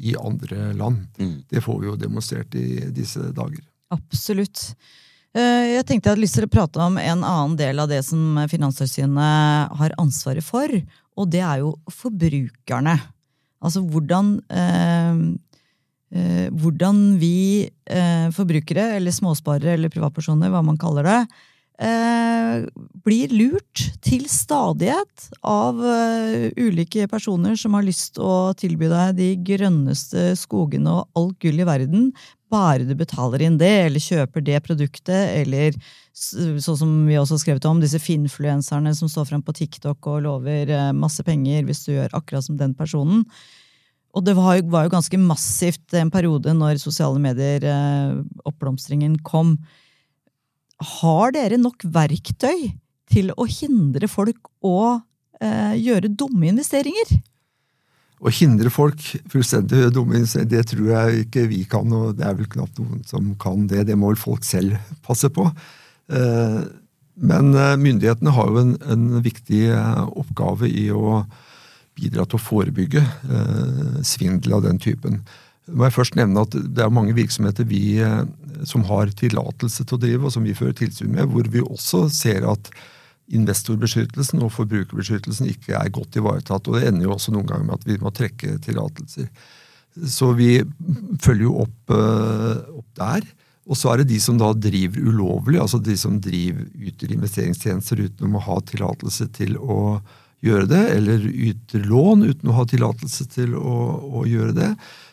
i 0.00 0.16
andre 0.16 0.72
land. 0.72 1.04
Mm. 1.20 1.44
Det 1.52 1.60
får 1.60 1.76
vi 1.82 1.86
jo 1.90 2.00
demonstrert 2.00 2.56
i 2.56 2.88
disse 2.96 3.20
dager. 3.36 3.60
Absolutt. 3.92 4.72
Eh, 5.32 5.78
jeg 5.78 5.86
tenkte 5.88 6.10
jeg 6.10 6.16
hadde 6.16 6.24
lyst 6.26 6.36
til 6.36 6.46
å 6.46 6.52
prate 6.52 6.80
om 6.84 6.98
en 7.00 7.24
annen 7.24 7.56
del 7.56 7.80
av 7.80 7.88
det 7.88 8.02
som 8.04 8.36
Finanstilsynet 8.50 9.72
har 9.78 9.94
ansvaret 10.00 10.44
for, 10.44 10.68
og 11.16 11.30
det 11.32 11.40
er 11.44 11.62
jo 11.62 11.74
forbrukerne. 11.92 12.98
Altså 13.62 13.80
hvordan 13.84 14.34
eh, 14.52 15.22
eh, 16.12 16.48
hvordan 16.52 17.00
vi 17.20 17.70
forbrukere, 18.34 18.98
eller 18.98 19.14
småsparere 19.14 19.76
eller 19.76 19.92
privatpersoner, 19.92 20.50
hva 20.52 20.60
man 20.66 20.76
kaller 20.80 21.06
det, 21.06 21.20
blir 23.02 23.32
lurt 23.32 23.80
til 24.04 24.26
stadighet 24.30 25.24
av 25.46 25.78
ulike 26.58 27.06
personer 27.10 27.56
som 27.58 27.74
har 27.78 27.86
lyst 27.86 28.20
å 28.22 28.52
tilby 28.58 28.90
deg 28.92 29.16
de 29.18 29.30
grønneste 29.46 30.28
skogene 30.38 30.98
og 30.98 31.18
alt 31.18 31.38
gull 31.42 31.62
i 31.62 31.66
verden, 31.66 32.10
bare 32.52 32.84
du 32.86 32.92
betaler 32.98 33.46
inn 33.46 33.56
det, 33.60 33.72
eller 33.86 34.02
kjøper 34.02 34.44
det 34.44 34.60
produktet, 34.66 35.32
eller 35.40 35.76
sånn 36.12 36.78
som 36.78 36.92
vi 37.08 37.16
også 37.16 37.38
har 37.38 37.42
skrevet 37.46 37.66
om, 37.70 37.80
disse 37.80 38.00
finfluenserne 38.02 38.92
som 38.96 39.10
står 39.10 39.30
frem 39.30 39.42
på 39.44 39.54
TikTok 39.56 40.10
og 40.12 40.22
lover 40.26 40.70
eh, 40.70 40.92
masse 40.96 41.24
penger 41.26 41.64
hvis 41.68 41.84
du 41.86 41.94
gjør 41.94 42.12
akkurat 42.18 42.46
som 42.46 42.58
den 42.60 42.76
personen. 42.78 43.24
Og 44.12 44.24
det 44.26 44.34
var 44.36 44.58
jo, 44.58 44.66
var 44.72 44.86
jo 44.86 44.92
ganske 44.92 45.20
massivt 45.20 45.96
en 45.96 46.12
periode 46.12 46.52
når 46.56 46.82
sosiale 46.82 47.20
medier, 47.22 47.64
eh, 47.64 49.18
kom. 49.24 49.56
Har 51.00 51.32
dere 51.32 51.56
nok 51.60 51.84
verktøy 51.88 52.72
til 53.12 53.32
å 53.36 53.48
hindre 53.48 54.08
folk 54.08 54.52
å 54.60 55.00
eh, 55.40 55.74
gjøre 55.80 56.12
dumme 56.12 56.50
investeringer? 56.52 57.16
Å 58.22 58.30
hindre 58.30 58.70
folk 58.70 59.00
fullstendig 59.32 59.88
dumme 59.96 60.20
det 60.46 60.62
tror 60.70 60.90
jeg 60.92 61.24
ikke 61.24 61.48
vi 61.50 61.64
kan, 61.66 61.90
og 61.90 62.14
det 62.20 62.26
er 62.28 62.36
vel 62.38 62.46
knapt 62.52 62.78
noen 62.78 63.00
som 63.08 63.32
kan 63.42 63.66
det. 63.70 63.88
Det 63.88 63.96
må 63.98 64.12
vel 64.12 64.20
folk 64.20 64.46
selv 64.46 64.76
passe 65.02 65.30
på. 65.34 65.48
Eh, 66.12 66.60
men 67.22 67.50
eh, 67.58 67.74
myndighetene 67.82 68.34
har 68.36 68.52
jo 68.52 68.62
en, 68.62 68.76
en 68.94 69.08
viktig 69.24 69.64
eh, 69.74 70.04
oppgave 70.22 70.70
i 70.70 70.86
å 70.94 71.24
bidra 71.98 72.24
til 72.24 72.38
å 72.38 72.40
forebygge 72.40 73.02
svindel 74.06 74.54
av 74.56 74.62
den 74.64 74.78
typen. 74.80 75.18
Må 75.68 75.84
jeg 75.84 75.94
først 75.98 76.14
nevne 76.16 76.46
at 76.46 76.54
Det 76.56 76.80
er 76.80 76.94
mange 76.94 77.12
virksomheter 77.12 77.66
vi 77.68 78.00
som 78.64 78.86
har 78.88 79.12
tillatelse 79.12 79.84
til 79.84 79.98
å 79.98 80.00
drive, 80.00 80.24
og 80.24 80.32
som 80.32 80.46
vi 80.46 80.56
fører 80.56 80.78
tilsyn 80.78 81.12
med, 81.12 81.28
hvor 81.28 81.50
vi 81.52 81.60
også 81.60 82.06
ser 82.08 82.48
at 82.48 82.70
investorbeskyttelsen 83.32 84.42
og 84.44 84.52
forbrukerbeskyttelsen 84.54 85.50
ikke 85.52 85.76
er 85.78 85.92
godt 85.94 86.18
ivaretatt. 86.20 86.68
og 86.68 86.78
Det 86.78 86.88
ender 86.88 87.08
jo 87.08 87.14
også 87.16 87.34
noen 87.34 87.48
ganger 87.48 87.68
med 87.68 87.78
at 87.80 87.86
vi 87.88 87.98
må 88.02 88.12
trekke 88.14 88.58
tillatelser. 88.64 89.30
Så 90.08 90.32
vi 90.36 90.56
følger 91.20 91.46
jo 91.46 91.54
opp, 91.66 91.92
uh, 91.92 92.60
opp, 92.78 92.88
der. 92.96 93.24
Og 93.68 93.78
så 93.78 93.92
er 93.92 94.00
det 94.00 94.10
de 94.10 94.18
som 94.20 94.38
da 94.40 94.50
driver 94.56 95.04
ulovlig, 95.04 95.60
altså 95.60 95.78
de 95.78 95.94
som 95.96 96.18
driver 96.20 96.66
yter 96.82 97.12
investeringstjenester 97.14 98.00
uten 98.08 98.36
å 98.36 98.42
ha 98.42 98.58
tillatelse 98.68 99.28
til 99.36 99.56
å 99.60 100.00
gjøre 100.42 100.66
det, 100.72 100.82
eller 100.96 101.26
yter 101.30 101.84
lån 101.86 102.24
uten 102.26 102.50
å 102.50 102.56
ha 102.56 102.66
tillatelse 102.68 103.28
til 103.30 103.54
å, 103.54 103.76
å, 104.18 104.24
gjøre 104.26 104.56
det, 104.56 104.70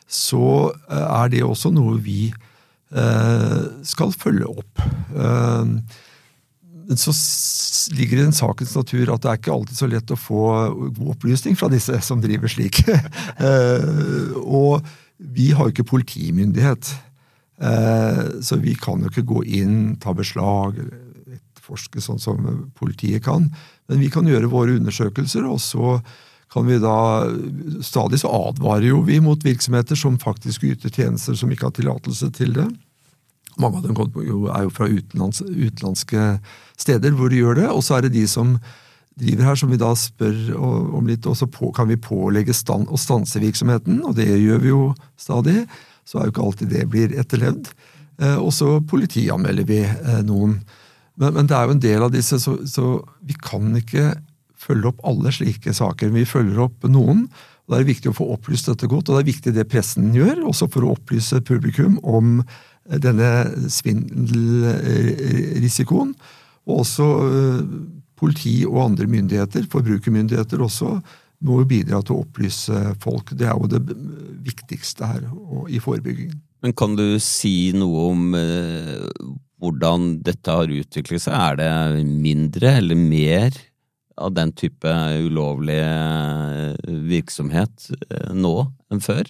så 0.10 0.72
uh, 0.74 1.08
er 1.22 1.34
det 1.36 1.44
også 1.46 1.72
noe 1.76 2.00
vi 2.02 2.32
uh, 2.96 3.68
skal 3.86 4.16
følge 4.16 4.50
opp. 4.50 4.88
Uh, 5.14 5.78
så 6.98 7.14
ligger 7.94 8.18
det 8.18 8.24
i 8.24 8.26
den 8.26 8.34
sakens 8.34 8.74
natur 8.74 9.12
at 9.14 9.22
det 9.22 9.30
er 9.30 9.38
ikke 9.42 9.54
alltid 9.54 9.78
så 9.78 9.90
lett 9.90 10.14
å 10.14 10.18
få 10.18 10.46
god 10.96 11.12
opplysning 11.14 11.58
fra 11.60 11.70
disse 11.70 12.00
som 12.06 12.24
driver 12.24 12.52
slik. 12.52 12.82
Eh, 13.40 14.34
og 14.36 14.84
vi 15.20 15.52
har 15.56 15.68
jo 15.68 15.72
ikke 15.72 15.88
politimyndighet, 15.88 16.90
eh, 17.64 18.24
så 18.44 18.58
vi 18.60 18.74
kan 18.76 19.00
jo 19.00 19.12
ikke 19.12 19.24
gå 19.30 19.44
inn, 19.62 19.96
ta 20.02 20.12
beslag, 20.18 20.76
etterforske 21.70 22.04
sånn 22.04 22.20
som 22.20 22.50
politiet 22.76 23.24
kan. 23.24 23.48
Men 23.88 24.02
vi 24.04 24.10
kan 24.12 24.28
gjøre 24.28 24.52
våre 24.52 24.76
undersøkelser, 24.80 25.48
og 25.48 25.62
så 25.64 26.00
kan 26.52 26.68
vi 26.68 26.80
da 26.82 26.98
Stadig 27.86 28.20
så 28.24 28.32
advarer 28.50 28.90
jo 28.90 29.04
vi 29.06 29.20
mot 29.22 29.44
virksomheter 29.46 29.96
som 29.96 30.18
faktisk 30.20 30.66
yter 30.66 30.90
tjenester 30.90 31.38
som 31.38 31.52
ikke 31.54 31.70
har 31.70 31.76
tillatelse 31.78 32.32
til 32.36 32.56
det. 32.58 32.68
Mange 33.60 33.82
av 33.82 33.88
dem 33.88 33.98
er 34.54 34.64
jo 34.66 34.74
fra 34.74 34.88
utenlands, 34.88 35.42
utenlandske 35.44 36.28
steder 36.80 37.16
hvor 37.18 37.32
de 37.32 37.42
gjør 37.42 37.60
det, 37.60 37.68
og 37.74 37.84
så 37.84 37.98
er 37.98 38.08
det 38.08 38.16
de 38.16 38.24
som 38.30 38.56
driver 39.20 39.50
her, 39.50 39.60
som 39.60 39.72
vi 39.72 39.80
da 39.80 39.92
spør 40.00 40.38
om 40.56 41.08
litt, 41.10 41.28
og 41.28 41.36
så 41.36 41.48
kan 41.76 41.90
vi 41.90 42.00
pålegge 42.00 42.56
stand, 42.56 42.88
å 42.88 43.00
stanse 43.00 43.42
virksomheten, 43.44 44.00
og 44.08 44.16
det 44.20 44.30
gjør 44.30 44.64
vi 44.64 44.72
jo 44.72 44.84
stadig. 45.20 45.64
Så 46.08 46.20
er 46.20 46.28
jo 46.28 46.34
ikke 46.34 46.46
alltid 46.46 46.72
det 46.74 46.86
blir 46.90 47.16
etterlevd. 47.20 47.68
Eh, 48.20 48.38
og 48.40 48.52
så 48.56 48.80
politianmelder 48.90 49.68
vi 49.68 49.84
eh, 49.86 50.22
noen. 50.26 50.58
Men, 51.20 51.36
men, 51.36 51.50
det 51.50 51.56
er 51.58 51.68
jo 51.68 51.76
en 51.76 51.84
del 51.84 52.06
av 52.06 52.16
disse, 52.16 52.40
så, 52.42 52.56
så 52.68 52.96
vi 53.28 53.36
kan 53.44 53.76
ikke 53.78 54.14
følge 54.60 54.92
opp 54.92 55.04
alle 55.08 55.32
slike 55.36 55.74
saker. 55.76 56.12
Vi 56.16 56.26
følger 56.28 56.64
opp 56.66 56.88
noen. 56.92 57.28
og 57.68 57.76
Det 57.76 57.80
er 57.80 57.92
viktig 57.92 58.12
å 58.12 58.18
få 58.18 58.28
opplyst 58.36 58.72
dette 58.72 58.90
godt, 58.92 59.10
og 59.10 59.18
det 59.18 59.24
er 59.24 59.32
viktig 59.32 59.56
det 59.56 59.68
pressen 59.72 60.12
gjør, 60.16 60.46
også 60.52 60.70
for 60.72 60.86
å 60.86 60.96
opplyse 60.96 61.44
publikum 61.48 62.00
om 62.04 62.40
denne 62.98 63.54
svindelrisikoen. 63.70 66.16
Og 66.70 66.84
også 66.84 67.08
eh, 67.26 67.64
politi 68.20 68.66
og 68.68 68.84
andre 68.90 69.08
myndigheter, 69.10 69.64
forbrukermyndigheter 69.72 70.62
også, 70.66 70.90
må 71.46 71.64
bidra 71.64 72.02
til 72.04 72.16
å 72.18 72.22
opplyse 72.26 72.76
folk. 73.00 73.32
Det 73.32 73.48
er 73.48 73.56
jo 73.56 73.68
det 73.72 73.80
viktigste 74.44 75.08
her 75.08 75.24
i 75.72 75.80
forebyggingen. 75.80 76.36
Men 76.60 76.76
kan 76.76 77.00
du 77.00 77.16
si 77.24 77.72
noe 77.72 78.12
om 78.12 78.36
eh, 78.36 79.08
hvordan 79.64 80.20
dette 80.26 80.52
har 80.52 80.68
utviklet 80.68 81.22
seg? 81.24 81.34
Er 81.34 81.56
det 81.62 82.04
mindre 82.04 82.76
eller 82.82 82.96
mer 83.00 83.56
av 84.20 84.36
den 84.36 84.52
type 84.52 84.92
ulovlig 85.24 85.80
eh, 85.80 86.76
virksomhet 87.08 87.88
nå 88.36 88.68
enn 88.92 89.00
før? 89.04 89.24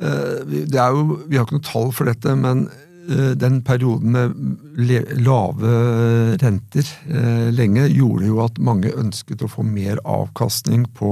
Eh, 0.00 0.40
det 0.46 0.80
er 0.80 0.94
jo, 0.94 1.20
vi 1.28 1.38
har 1.38 1.46
ikke 1.46 1.58
noe 1.58 1.68
tall 1.68 1.92
for 1.94 2.10
dette, 2.10 2.34
men 2.38 2.66
den 3.04 3.58
perioden 3.60 4.14
med 4.14 5.10
lave 5.20 5.72
renter 6.40 6.88
lenge 7.52 7.82
gjorde 7.92 8.30
jo 8.30 8.38
at 8.40 8.56
mange 8.56 8.94
ønsket 8.96 9.42
å 9.44 9.50
få 9.52 9.60
mer 9.60 10.00
avkastning 10.08 10.86
på, 10.96 11.10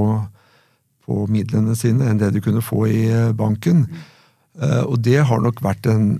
på 1.04 1.18
midlene 1.28 1.76
sine 1.76 2.08
enn 2.08 2.22
det 2.22 2.30
de 2.32 2.40
kunne 2.40 2.64
få 2.64 2.86
i 2.88 3.02
banken. 3.36 3.82
Og 4.88 4.96
det 5.04 5.18
har 5.28 5.44
nok 5.44 5.60
vært 5.60 5.90
en, 5.92 6.14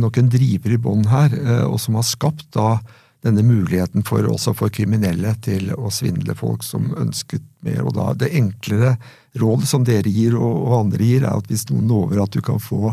nok 0.00 0.16
en 0.16 0.32
driver 0.32 0.78
i 0.78 0.80
bånn 0.80 1.04
her, 1.12 1.36
og 1.68 1.76
som 1.84 2.00
har 2.00 2.08
skapt 2.08 2.48
da 2.56 2.78
denne 3.26 3.42
muligheten 3.42 4.04
for 4.06 4.26
også 4.30 4.54
for 4.56 4.70
kriminelle 4.70 5.32
til 5.42 5.72
å 5.74 5.90
svindle 5.90 6.36
folk 6.38 6.62
som 6.66 6.92
ønsket 6.98 7.42
mer. 7.66 7.82
og 7.82 7.96
da 7.96 8.12
Det 8.14 8.30
enklere 8.38 8.94
rådet 9.38 9.68
som 9.70 9.84
dere 9.86 10.10
gir 10.10 10.36
og, 10.38 10.54
og 10.68 10.76
andre 10.84 11.08
gir, 11.08 11.24
er 11.26 11.34
at 11.34 11.50
hvis 11.50 11.66
noen 11.70 11.90
lover 11.90 12.22
at 12.22 12.34
du 12.34 12.40
kan 12.44 12.62
få 12.62 12.92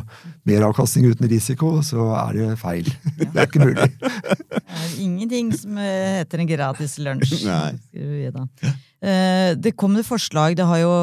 mer 0.49 0.65
avkastning 0.65 1.05
uten 1.13 1.29
risiko, 1.29 1.77
så 1.85 2.09
er 2.23 2.39
det 2.39 2.49
feil. 2.61 2.89
Ja. 2.89 3.29
Det 3.29 3.43
er 3.43 3.49
ikke 3.49 3.63
mulig. 3.65 3.87
Det 4.01 4.63
er 4.81 4.97
ingenting 5.05 5.53
som 5.55 5.77
heter 5.79 6.41
en 6.41 6.51
gratis 6.51 6.99
lunsj. 7.01 7.45
Eh, 9.05 9.51
det 9.59 9.75
kommer 9.77 10.01
forslag, 10.07 10.55
det 10.57 10.65
har 10.65 10.79
jo, 10.79 10.93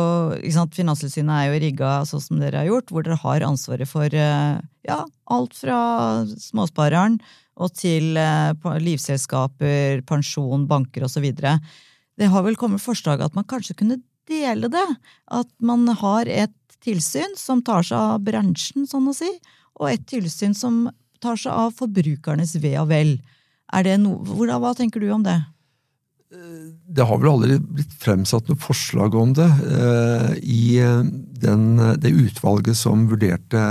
sant, 0.50 0.72
Finanstilsynet 0.74 1.36
er 1.36 1.50
jo 1.52 1.58
rigga 1.62 1.90
sånn 2.08 2.22
som 2.24 2.40
dere 2.40 2.62
har 2.64 2.66
gjort, 2.66 2.88
hvor 2.90 3.04
dere 3.06 3.18
har 3.20 3.44
ansvaret 3.46 3.86
for 3.86 4.10
eh, 4.10 4.56
ja, 4.88 4.96
alt 5.30 5.54
fra 5.54 5.76
småspareren 6.26 7.20
og 7.60 7.74
til 7.76 8.16
eh, 8.16 8.78
livselskaper, 8.80 10.02
pensjon, 10.08 10.66
banker 10.70 11.04
osv. 11.06 11.28
Det 11.32 12.30
har 12.32 12.46
vel 12.46 12.58
kommet 12.60 12.84
forslag 12.84 13.22
at 13.24 13.36
man 13.36 13.48
kanskje 13.48 13.76
kunne 13.78 14.00
dele 14.30 14.70
det. 14.72 14.88
At 15.32 15.50
man 15.60 15.86
har 16.00 16.30
et 16.30 16.56
tilsyn 16.82 17.36
som 17.38 17.62
tar 17.64 17.84
seg 17.86 17.98
av 17.98 18.24
bransjen, 18.24 18.88
sånn 18.88 19.10
å 19.10 19.16
si, 19.16 19.30
og 19.78 19.90
et 19.90 20.04
tilsyn 20.08 20.56
som 20.56 20.86
tar 21.22 21.38
seg 21.38 21.54
av 21.54 21.74
forbrukernes 21.78 22.56
ve 22.62 22.76
og 22.80 22.90
vel. 22.92 23.16
No, 24.02 24.18
hva 24.20 24.74
tenker 24.76 25.00
du 25.00 25.12
om 25.14 25.22
det? 25.24 25.38
Eh, 26.32 26.72
det 26.92 27.04
har 27.08 27.20
vel 27.20 27.30
aldri 27.30 27.58
blitt 27.60 27.92
fremsatt 28.00 28.48
noe 28.48 28.60
forslag 28.60 29.14
om 29.16 29.36
det. 29.36 29.48
Eh, 29.48 30.32
I 30.42 30.64
den, 31.44 31.68
det 32.00 32.16
utvalget 32.16 32.80
som 32.80 33.06
vurderte 33.12 33.62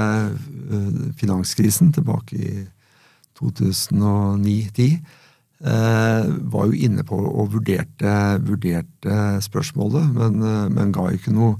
finanskrisen 1.19 1.89
tilbake 1.91 2.37
i 2.37 2.53
2008 2.53 2.80
2009-2010, 3.41 5.01
eh, 5.65 6.25
var 6.53 6.69
jo 6.69 6.87
inne 6.87 7.05
på 7.07 7.17
og 7.17 7.53
vurderte, 7.55 8.15
vurderte 8.45 9.19
spørsmålet, 9.43 10.09
men, 10.15 10.41
eh, 10.41 10.69
men, 10.69 10.91
ga 10.91 11.09
ikke 11.11 11.33
noe 11.33 11.59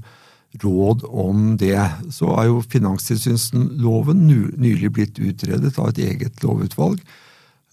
råd 0.62 1.04
om 1.08 1.56
det. 1.56 1.80
Så 2.10 2.28
er 2.36 2.50
jo 2.50 2.62
finanstilsynsloven 2.62 4.26
nylig 4.60 4.92
blitt 4.92 5.18
utredet 5.18 5.78
av 5.78 5.92
et 5.92 6.02
eget 6.10 6.42
lovutvalg. 6.42 7.00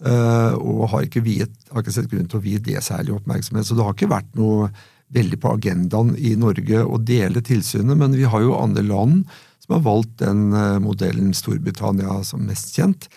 Eh, 0.00 0.54
og 0.56 0.88
har 0.88 1.04
ikke, 1.04 1.20
viet, 1.20 1.52
har 1.70 1.82
ikke 1.82 1.92
sett 1.92 2.08
grunn 2.08 2.28
til 2.30 2.40
å 2.40 2.42
vie 2.42 2.58
det 2.58 2.80
særlig 2.80 3.18
oppmerksomhet. 3.18 3.66
Så 3.66 3.76
det 3.76 3.84
har 3.84 3.92
ikke 3.92 4.14
vært 4.14 4.32
noe 4.34 4.70
veldig 5.12 5.40
på 5.42 5.52
agendaen 5.58 6.14
i 6.16 6.36
Norge 6.38 6.86
å 6.86 6.96
dele 7.02 7.42
tilsynet, 7.42 7.98
men 7.98 8.14
vi 8.14 8.24
har 8.24 8.40
jo 8.40 8.56
andre 8.56 8.82
land 8.86 9.26
som 9.60 9.74
har 9.74 9.82
valgt 9.84 10.20
den 10.22 10.54
modellen, 10.80 11.34
Storbritannia 11.34 12.22
som 12.24 12.46
mest 12.46 12.72
kjent, 12.78 13.10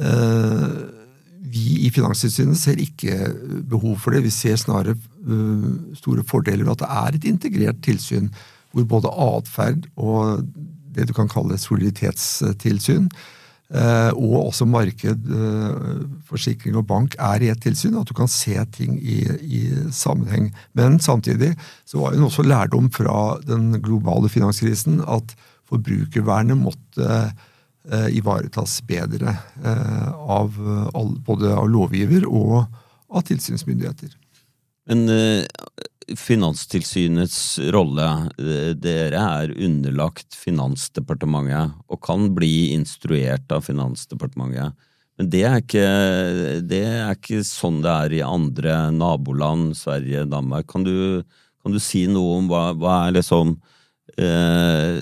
Eh, 0.00 0.68
vi 1.50 1.86
i 1.86 1.90
Finanstilsynet 1.92 2.58
ser 2.60 2.80
ikke 2.80 3.16
behov 3.68 3.98
for 4.00 4.14
det. 4.14 4.24
Vi 4.24 4.32
ser 4.34 4.60
snarere 4.60 4.96
eh, 4.96 5.66
store 5.98 6.24
fordeler 6.26 6.64
ved 6.64 6.76
at 6.76 6.84
det 6.84 6.92
er 7.02 7.18
et 7.18 7.28
integrert 7.32 7.82
tilsyn, 7.84 8.30
hvor 8.72 8.86
både 8.86 9.12
atferd 9.12 9.90
og 9.98 10.46
det 10.94 11.08
du 11.08 11.14
kan 11.14 11.30
kalle 11.30 11.58
soliditetstilsyn, 11.58 13.06
eh, 13.74 14.10
og 14.14 14.48
også 14.48 14.66
marked, 14.66 15.28
forsikring 16.26 16.78
og 16.78 16.86
bank 16.90 17.14
er 17.18 17.44
i 17.44 17.52
et 17.52 17.62
tilsyn. 17.62 17.98
At 17.98 18.10
du 18.10 18.14
kan 18.16 18.30
se 18.30 18.56
ting 18.74 18.98
i, 19.02 19.20
i 19.42 19.62
sammenheng. 19.94 20.50
Men 20.74 20.98
samtidig 21.02 21.54
så 21.84 22.02
var 22.02 22.14
det 22.14 22.24
også 22.26 22.46
lærdom 22.46 22.90
fra 22.94 23.38
den 23.46 23.72
globale 23.82 24.30
finanskrisen 24.32 25.02
at 25.06 25.34
forbrukervernet 25.70 26.58
måtte 26.58 27.30
ivaretas 28.12 28.80
bedre 28.86 29.32
eh, 29.64 30.08
av 30.12 30.56
både 31.24 31.54
av 31.56 31.68
lovgiver 31.70 32.26
og 32.28 32.64
av 33.08 33.24
tilsynsmyndigheter. 33.26 34.12
Men 34.90 35.08
eh, 35.08 35.46
Finanstilsynets 36.18 37.60
rolle, 37.70 38.06
dere 38.82 39.20
er 39.20 39.52
underlagt 39.62 40.34
Finansdepartementet 40.34 41.76
og 41.86 42.00
kan 42.02 42.32
bli 42.34 42.72
instruert 42.74 43.52
av 43.54 43.62
Finansdepartementet. 43.68 44.74
Men 45.20 45.28
det 45.30 45.42
er 45.44 45.60
ikke, 45.60 45.86
det 46.66 46.80
er 46.88 47.12
ikke 47.14 47.44
sånn 47.46 47.82
det 47.84 47.92
er 47.92 48.16
i 48.16 48.22
andre 48.24 48.88
naboland, 48.96 49.76
Sverige, 49.78 50.24
Danmark. 50.32 50.66
Kan 50.72 50.86
du, 50.86 51.22
kan 51.62 51.76
du 51.76 51.78
si 51.78 52.06
noe 52.10 52.38
om 52.40 52.50
hva, 52.50 52.70
hva 52.74 52.94
er 53.04 53.18
liksom 53.20 53.52
eh, 54.16 54.98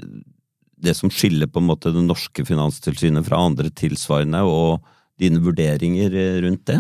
det 0.83 0.95
som 0.95 1.11
skiller 1.11 1.51
på 1.51 1.61
en 1.61 1.69
måte 1.69 1.93
det 1.95 2.05
norske 2.05 2.45
finanstilsynet 2.47 3.27
fra 3.27 3.41
andre 3.49 3.71
tilsvarende, 3.75 4.45
og 4.47 4.85
dine 5.19 5.43
vurderinger 5.43 6.15
rundt 6.45 6.67
det? 6.71 6.79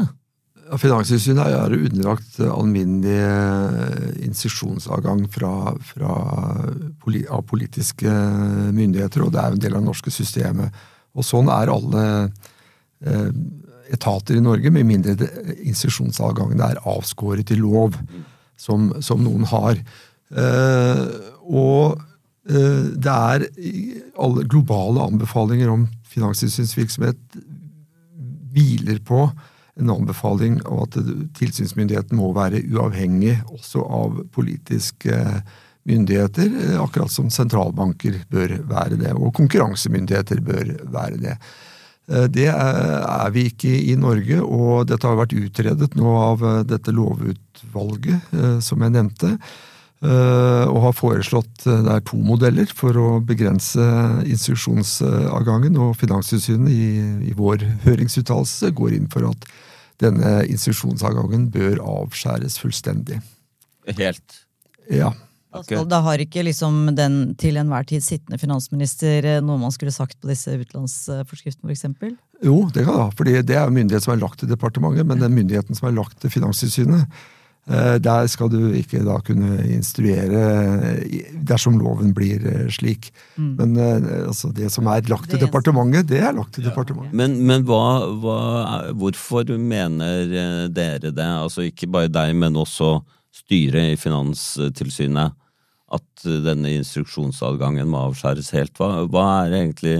Finanstilsynet 0.78 1.48
er 1.48 1.74
underlagt 1.78 2.40
alminnelig 2.44 3.16
eh, 3.24 4.26
instruksjonsadgang 4.26 5.24
av 6.04 7.44
politiske 7.48 8.12
myndigheter, 8.76 9.24
og 9.24 9.32
det 9.32 9.40
er 9.40 9.56
en 9.56 9.62
del 9.64 9.78
av 9.78 9.80
det 9.80 9.88
norske 9.88 10.12
systemet. 10.12 10.76
Og 11.16 11.24
sånn 11.24 11.48
er 11.50 11.72
alle 11.72 12.04
eh, 13.00 13.30
etater 13.96 14.36
i 14.36 14.44
Norge, 14.44 14.70
med 14.74 14.86
mindre 14.90 15.16
instruksjonsadgangen 15.56 16.60
er 16.60 16.82
avskåret 16.84 17.54
i 17.54 17.58
lov, 17.58 17.96
som, 18.60 18.92
som 19.00 19.24
noen 19.24 19.48
har. 19.48 19.80
Eh, 20.36 21.04
og 21.48 21.96
Eh, 21.96 22.07
det 22.48 23.12
er 23.12 23.42
alle 24.16 24.44
globale 24.48 25.02
anbefalinger 25.04 25.68
om 25.68 25.82
finanstilsynsvirksomhet 26.08 27.18
hviler 28.54 29.02
på 29.04 29.26
en 29.78 29.90
anbefaling 29.92 30.58
av 30.66 30.86
at 30.86 30.98
tilsynsmyndigheten 31.38 32.18
må 32.18 32.32
være 32.36 32.64
uavhengig 32.72 33.36
også 33.52 33.84
av 33.84 34.22
politiske 34.34 35.18
myndigheter, 35.88 36.50
eh, 36.64 36.82
akkurat 36.82 37.10
som 37.10 37.30
sentralbanker 37.30 38.20
bør 38.28 38.58
være 38.68 38.98
det, 39.00 39.14
og 39.14 39.32
konkurransemyndigheter 39.38 40.42
bør 40.44 40.74
være 40.92 41.20
det. 41.22 41.36
Eh, 42.08 42.26
det 42.26 42.48
er 42.50 43.30
vi 43.32 43.46
ikke 43.52 43.72
i 43.92 43.94
Norge, 43.96 44.42
og 44.42 44.88
dette 44.90 45.08
har 45.08 45.16
vært 45.20 45.36
utredet 45.38 45.96
nå 45.96 46.12
av 46.18 46.44
dette 46.68 46.92
lovutvalget 46.92 48.62
som 48.64 48.84
jeg 48.84 48.96
nevnte. 48.98 49.36
Eh, 49.98 50.64
og 50.70 50.78
har 50.84 50.92
foreslått 50.94 51.64
eh, 51.66 51.80
det 51.82 51.94
er 51.96 52.02
to 52.06 52.20
modeller 52.22 52.70
for 52.70 52.94
å 52.94 53.06
begrense 53.26 53.82
instruksjonsadgangen. 54.30 55.78
Og 55.82 55.96
Finanstilsynet 55.98 56.70
i, 56.70 56.90
i 57.32 57.34
vår 57.38 57.64
høringsuttalelse 57.86 58.70
går 58.78 58.94
inn 58.94 59.08
for 59.10 59.26
at 59.32 59.48
denne 59.98 60.44
instruksjonsadgangen 60.46 61.48
bør 61.50 61.80
avskjæres 61.82 62.60
fullstendig. 62.62 63.18
Helt. 63.98 64.44
Ja. 64.86 65.10
Da, 65.48 65.64
skal, 65.64 65.86
da 65.88 65.98
har 66.04 66.20
ikke 66.22 66.44
liksom 66.44 66.92
den 66.94 67.32
til 67.40 67.56
enhver 67.58 67.86
tid 67.88 68.04
sittende 68.04 68.38
finansminister 68.38 69.26
eh, 69.26 69.40
noe 69.42 69.58
man 69.58 69.74
skulle 69.74 69.94
sagt 69.94 70.20
på 70.20 70.30
disse 70.30 70.52
utenlandsforskriftene, 70.60 71.72
f.eks.? 71.72 72.14
Jo, 72.44 72.60
det 72.70 72.84
kan 72.84 72.94
det 72.94 73.02
ha. 73.02 73.08
fordi 73.18 73.34
det 73.48 73.58
er 73.58 73.74
myndighet 73.74 74.06
som 74.06 74.14
er 74.14 74.22
lagt 74.22 74.44
til 74.44 74.52
departementet, 74.52 75.08
men 75.08 75.18
den 75.24 75.34
myndigheten 75.34 75.74
som 75.74 75.90
er 75.90 75.98
lagt 75.98 76.20
til 76.22 76.30
Finanstilsynet, 76.30 77.18
der 77.68 78.28
skal 78.32 78.48
du 78.52 78.70
ikke 78.78 79.02
da 79.04 79.18
kunne 79.24 79.58
instruere 79.68 80.44
eh, 80.94 81.32
dersom 81.48 81.76
loven 81.80 82.14
blir 82.16 82.40
slik. 82.72 83.10
Mm. 83.36 83.50
Men 83.58 83.74
altså, 84.28 84.52
det 84.56 84.70
som 84.72 84.88
er 84.88 85.08
lagt 85.10 85.28
til 85.30 85.42
departementet, 85.42 86.08
det 86.08 86.22
er 86.24 86.36
lagt 86.36 86.56
til 86.56 86.64
ja. 86.64 86.70
departementet. 86.70 87.12
Men, 87.16 87.36
men 87.48 87.66
hva, 87.68 87.82
hva, 88.22 88.38
hvorfor 88.96 89.52
mener 89.58 90.68
dere 90.72 91.12
det? 91.12 91.28
Altså 91.28 91.68
ikke 91.68 91.90
bare 91.92 92.12
deg, 92.12 92.34
men 92.40 92.56
også 92.56 92.98
styret 93.44 93.92
i 93.92 94.00
Finanstilsynet 94.00 95.36
at 95.94 96.24
denne 96.44 96.74
instruksjonsadgangen 96.76 97.88
må 97.88 98.08
avskjæres 98.08 98.50
helt. 98.56 98.74
Hva, 98.76 99.06
hva, 99.08 99.26
er 99.46 99.56
egentlig 99.62 99.96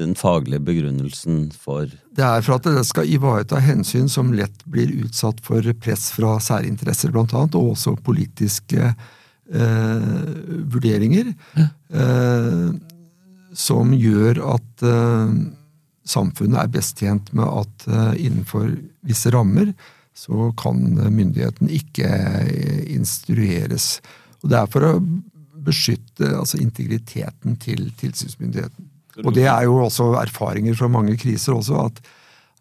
den 0.00 0.16
faglige 0.18 0.62
begrunnelsen 0.64 1.50
for 1.52 1.86
Det 2.16 2.24
er 2.24 2.42
for 2.44 2.56
at 2.56 2.66
det 2.68 2.84
skal 2.88 3.08
ivareta 3.10 3.60
hensyn 3.62 4.08
som 4.10 4.32
lett 4.36 4.64
blir 4.70 4.90
utsatt 5.04 5.42
for 5.44 5.64
press 5.82 6.10
fra 6.16 6.38
særinteresser, 6.42 7.12
blant 7.14 7.34
annet, 7.36 7.56
og 7.58 7.74
også 7.74 7.96
politiske 8.04 8.90
eh, 8.90 10.10
vurderinger. 10.72 11.32
Eh, 11.56 12.66
som 13.52 13.94
gjør 13.96 14.42
at 14.54 14.84
eh, 14.86 15.32
samfunnet 16.06 16.62
er 16.62 16.74
best 16.74 17.00
tjent 17.00 17.32
med 17.36 17.46
at 17.46 17.88
eh, 17.90 18.12
innenfor 18.26 18.70
visse 19.06 19.32
rammer 19.34 19.72
så 20.16 20.50
kan 20.58 20.80
myndigheten 21.00 21.70
ikke 21.72 22.08
instrueres. 22.92 24.00
Og 24.42 24.50
Det 24.52 24.58
er 24.58 24.72
for 24.72 24.84
å 24.84 24.94
beskytte 25.64 26.32
altså 26.34 26.58
integriteten 26.60 27.56
til 27.62 27.86
tilsynsmyndigheten. 28.00 28.88
Og 29.24 29.34
det 29.34 29.46
er 29.50 29.66
jo 29.66 29.80
også 29.84 30.12
erfaringer 30.20 30.76
fra 30.78 30.88
mange 30.92 31.16
kriser 31.20 31.56
også, 31.56 31.86
at, 31.88 32.00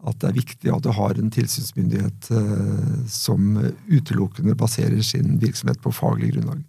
at 0.10 0.20
det 0.22 0.30
er 0.30 0.40
viktig 0.40 0.74
at 0.74 0.84
du 0.86 0.92
har 0.96 1.20
en 1.20 1.32
tilsynsmyndighet 1.34 2.32
eh, 2.36 3.06
som 3.12 3.54
utelukkende 3.90 4.58
baserer 4.58 5.02
sin 5.06 5.38
virksomhet 5.42 5.82
på 5.84 5.94
faglig 5.96 6.34
grunnlag. 6.34 6.66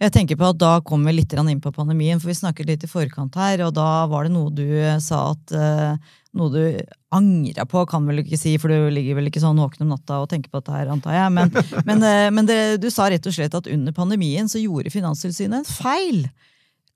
Jeg 0.00 0.14
tenker 0.14 0.38
på 0.40 0.48
at 0.48 0.60
Da 0.60 0.78
kommer 0.80 1.10
vi 1.10 1.18
litt 1.20 1.34
inn 1.36 1.60
på 1.60 1.74
pandemien, 1.76 2.20
for 2.20 2.30
vi 2.30 2.38
snakket 2.38 2.70
litt 2.70 2.84
i 2.86 2.88
forkant 2.88 3.36
her, 3.36 3.66
og 3.66 3.74
da 3.76 4.06
var 4.08 4.24
det 4.24 4.32
noe 4.32 4.52
du 4.54 4.64
sa 5.04 5.34
at 5.34 5.52
eh, 5.52 6.14
noe 6.40 6.52
du 6.54 6.62
angra 7.12 7.66
på, 7.68 7.82
kan 7.90 8.06
vel 8.08 8.22
ikke 8.22 8.38
si, 8.38 8.54
for 8.62 8.72
du 8.72 8.88
ligger 8.94 9.18
vel 9.18 9.28
ikke 9.28 9.42
sånn 9.42 9.60
våken 9.60 9.84
om 9.84 9.92
natta 9.92 10.22
og 10.22 10.30
tenker 10.30 10.52
på 10.52 10.62
dette 10.62 10.76
her, 10.76 10.92
antar 10.92 11.18
jeg. 11.18 11.34
Men, 11.36 11.52
men, 11.88 12.06
eh, 12.06 12.28
men 12.32 12.48
det, 12.48 12.60
du 12.80 12.88
sa 12.92 13.10
rett 13.12 13.28
og 13.28 13.36
slett 13.36 13.56
at 13.58 13.68
under 13.68 13.96
pandemien 13.96 14.48
så 14.48 14.62
gjorde 14.62 14.94
Finanstilsynet 14.94 15.60
en 15.60 15.68
feil. 15.68 16.22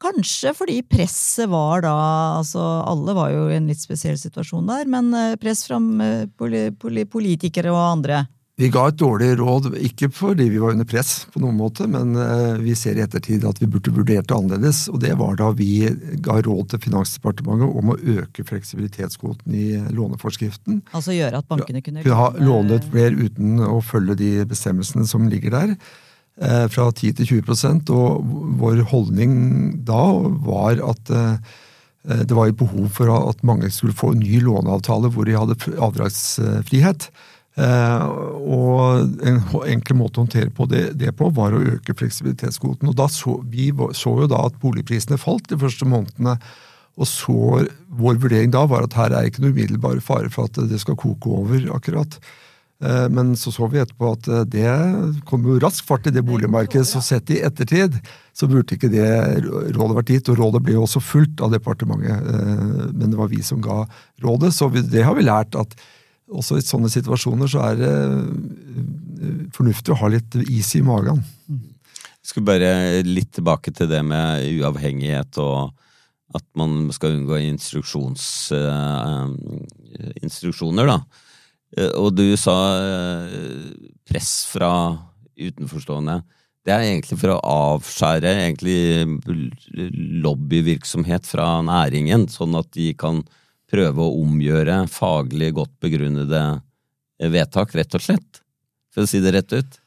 Kanskje 0.02 0.52
fordi 0.57 0.80
presset 0.83 1.48
var 1.52 1.85
da 1.85 1.94
altså 2.40 2.61
Alle 2.85 3.14
var 3.16 3.30
jo 3.33 3.46
i 3.48 3.59
en 3.59 3.68
litt 3.70 3.83
spesiell 3.83 4.18
situasjon 4.20 4.66
der, 4.68 4.88
men 4.90 5.12
eh, 5.14 5.37
press 5.40 5.64
fra 5.68 5.78
eh, 5.78 7.04
politikere 7.11 7.72
og 7.72 7.83
andre. 7.83 8.24
Vi 8.54 8.68
ga 8.70 8.85
et 8.87 8.98
dårlig 9.00 9.33
råd, 9.40 9.72
ikke 9.83 10.07
fordi 10.14 10.44
vi 10.46 10.61
var 10.62 10.76
under 10.76 10.87
press, 10.87 11.24
på 11.35 11.40
noen 11.42 11.57
måte, 11.59 11.88
men 11.90 12.12
eh, 12.14 12.61
vi 12.62 12.76
ser 12.78 13.00
i 13.00 13.02
ettertid 13.02 13.42
at 13.48 13.59
vi 13.59 13.66
burde 13.66 13.90
vurdert 13.96 14.28
det 14.30 14.37
annerledes. 14.37 14.85
og 14.92 15.00
Det 15.02 15.11
var 15.18 15.35
da 15.40 15.48
vi 15.59 15.88
ga 16.22 16.37
råd 16.38 16.70
til 16.70 16.85
Finansdepartementet 16.87 17.80
om 17.83 17.90
å 17.90 17.98
øke 17.98 18.46
fleksibilitetskvoten 18.46 19.59
i 19.59 19.66
låneforskriften. 19.96 20.85
Altså 20.94 21.16
gjøre 21.16 21.42
at 21.42 21.50
bankene 21.50 21.83
kunne 21.83 22.07
ha 22.20 22.30
lånet 22.38 22.87
flere 22.92 23.26
uten 23.26 23.59
å 23.66 23.80
følge 23.83 24.20
de 24.22 24.33
bestemmelsene 24.46 25.09
som 25.11 25.26
ligger 25.33 25.59
der. 25.59 25.74
Eh, 26.34 26.64
fra 26.66 26.88
10 26.90 27.12
til 27.20 27.28
20% 27.44 27.90
og 27.94 28.24
vår 28.58 28.80
holdning 28.90 29.34
da 29.86 30.02
var 30.42 30.80
at 30.82 31.12
eh, 31.14 31.36
det 32.26 32.34
var 32.34 32.50
et 32.50 32.58
behov 32.58 32.88
for 32.96 33.08
at 33.14 33.44
mange 33.46 33.70
skulle 33.70 33.94
få 33.94 34.10
en 34.12 34.24
ny 34.24 34.40
låneavtale 34.42 35.12
hvor 35.14 35.28
de 35.28 35.36
hadde 35.38 35.56
avdragsfrihet. 35.78 37.06
Eh, 37.54 38.04
og 38.42 39.22
en 39.22 39.38
enkel 39.70 40.00
måte 40.00 40.18
å 40.18 40.24
håndtere 40.24 40.50
på 40.50 40.66
det, 40.66 40.88
det, 40.98 41.14
på 41.14 41.30
var 41.36 41.54
å 41.54 41.62
øke 41.76 41.94
fleksibilitetskvoten. 41.94 42.90
og 42.90 42.98
da 42.98 43.06
så, 43.06 43.38
Vi 43.46 43.70
så 43.94 44.18
jo 44.24 44.26
da 44.26 44.42
at 44.48 44.58
boligprisene 44.58 45.20
falt 45.22 45.48
de 45.48 45.60
første 45.60 45.86
månedene. 45.86 46.34
Og 46.98 47.06
så 47.10 47.64
Vår 47.94 48.18
vurdering 48.18 48.50
da 48.50 48.66
var 48.66 48.84
at 48.84 48.98
her 48.98 49.14
er 49.14 49.30
ikke 49.30 49.42
noe 49.42 49.54
umiddelbar 49.54 50.02
fare 50.02 50.30
for 50.34 50.50
at 50.50 50.58
det 50.66 50.82
skal 50.82 50.98
koke 50.98 51.30
over. 51.30 51.70
akkurat. 51.78 52.18
Eh, 52.82 53.08
men 53.08 53.37
så 53.37 53.52
så 53.54 53.68
vi 53.70 53.78
etterpå 53.78 54.12
at 54.16 54.28
eh, 54.28 54.44
det 54.50 54.70
kom 55.28 55.44
jo 55.46 55.60
rask 55.62 55.84
fart 55.87 56.08
i 56.10 56.14
det 56.14 56.24
boligmarkedet, 56.26 56.87
så 56.88 57.02
sett 57.04 57.30
i 57.30 57.40
ettertid 57.46 58.00
så 58.34 58.48
burde 58.50 58.74
ikke 58.74 58.90
det 58.92 59.06
rådet 59.44 59.98
vært 60.00 60.14
gitt. 60.14 60.30
Og 60.32 60.40
rådet 60.40 60.62
ble 60.64 60.74
jo 60.76 60.87
også 60.87 61.02
fulgt 61.04 61.42
av 61.44 61.54
departementet, 61.54 62.24
men 62.94 63.12
det 63.12 63.18
var 63.20 63.30
vi 63.30 63.42
som 63.46 63.62
ga 63.62 63.84
rådet. 64.24 64.50
Så 64.56 64.68
det 64.74 65.04
har 65.06 65.14
vi 65.14 65.26
lært 65.26 65.54
at 65.58 65.76
også 66.34 66.58
i 66.58 66.64
sånne 66.64 66.90
situasjoner 66.90 67.50
så 67.50 67.62
er 67.68 67.78
det 67.78 67.94
eh, 67.94 69.38
fornuftig 69.54 69.94
å 69.94 70.00
ha 70.02 70.10
litt 70.10 70.34
is 70.48 70.74
i 70.74 70.82
magen. 70.84 71.22
Jeg 72.24 72.32
skulle 72.32 72.48
bare 72.48 73.04
litt 73.06 73.34
tilbake 73.37 73.70
til 73.76 73.90
det 73.90 74.00
med 74.02 74.48
uavhengighet 74.58 75.38
og 75.44 75.74
at 76.34 76.46
man 76.58 76.88
skal 76.90 77.12
unngå 77.14 77.37
instruksjons, 77.52 78.24
instruksjoner, 80.24 80.88
da. 80.88 80.96
Uh, 81.78 81.90
og 82.00 82.14
du 82.18 82.26
sa 82.40 82.56
uh, 82.78 83.37
press 84.08 84.44
fra 84.50 84.72
utenforstående. 85.34 86.20
Det 86.64 86.72
er 86.72 86.87
egentlig 86.87 87.18
for 87.20 87.34
å 87.34 87.40
avskjære 87.44 88.30
egentlig 88.40 88.76
lobbyvirksomhet 90.24 91.26
fra 91.28 91.58
næringen, 91.66 92.24
sånn 92.32 92.56
at 92.56 92.70
de 92.72 92.94
kan 92.96 93.20
prøve 93.68 94.00
å 94.00 94.22
omgjøre 94.22 94.84
faglig 94.88 95.50
godt 95.58 95.74
begrunnede 95.84 96.40
vedtak, 97.20 97.74
rett 97.76 97.96
og 97.96 98.04
slett? 98.04 98.40
For 98.94 99.04
å 99.04 99.10
si 99.10 99.20
det 99.20 99.34
rett 99.34 99.52
ut? 99.52 99.80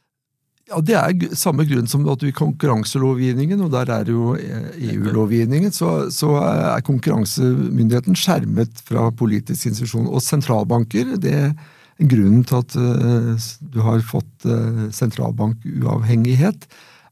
Ja, 0.67 0.81
Det 0.83 0.95
er 0.99 1.35
samme 1.39 1.63
grunn 1.63 1.87
som 1.87 2.03
at 2.11 2.23
i 2.27 2.33
konkurranselovgivningen, 2.35 3.61
og 3.63 3.71
der 3.71 3.91
er 3.93 4.09
jo 4.11 4.33
EU-lovgivningen, 4.35 5.71
så, 5.71 6.11
så, 6.11 6.33
er 6.43 6.83
konkurransemyndigheten 6.83 8.17
skjermet 8.19 8.83
fra 8.83 9.07
politisk 9.15 9.69
institusjon. 9.71 10.09
Og 10.11 10.23
sentralbanker, 10.23 11.15
det 11.23 11.33
er 11.33 11.53
grunnen 11.97 12.43
til 12.47 12.59
at 12.61 12.75
uh, 12.77 13.47
du 13.73 13.79
har 13.85 14.03
fått 14.05 14.47
uh, 14.49 14.87
sentralbankuavhengighet, 14.93 16.67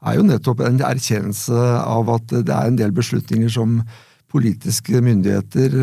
er 0.05 0.17
jo 0.19 0.25
nettopp 0.27 0.61
en 0.61 0.81
erkjennelse 0.85 1.61
av 1.81 2.11
at 2.13 2.33
det 2.35 2.53
er 2.53 2.69
en 2.69 2.77
del 2.77 2.91
beslutninger 2.93 3.49
som 3.49 3.79
politiske 4.29 5.01
myndigheter 5.01 5.73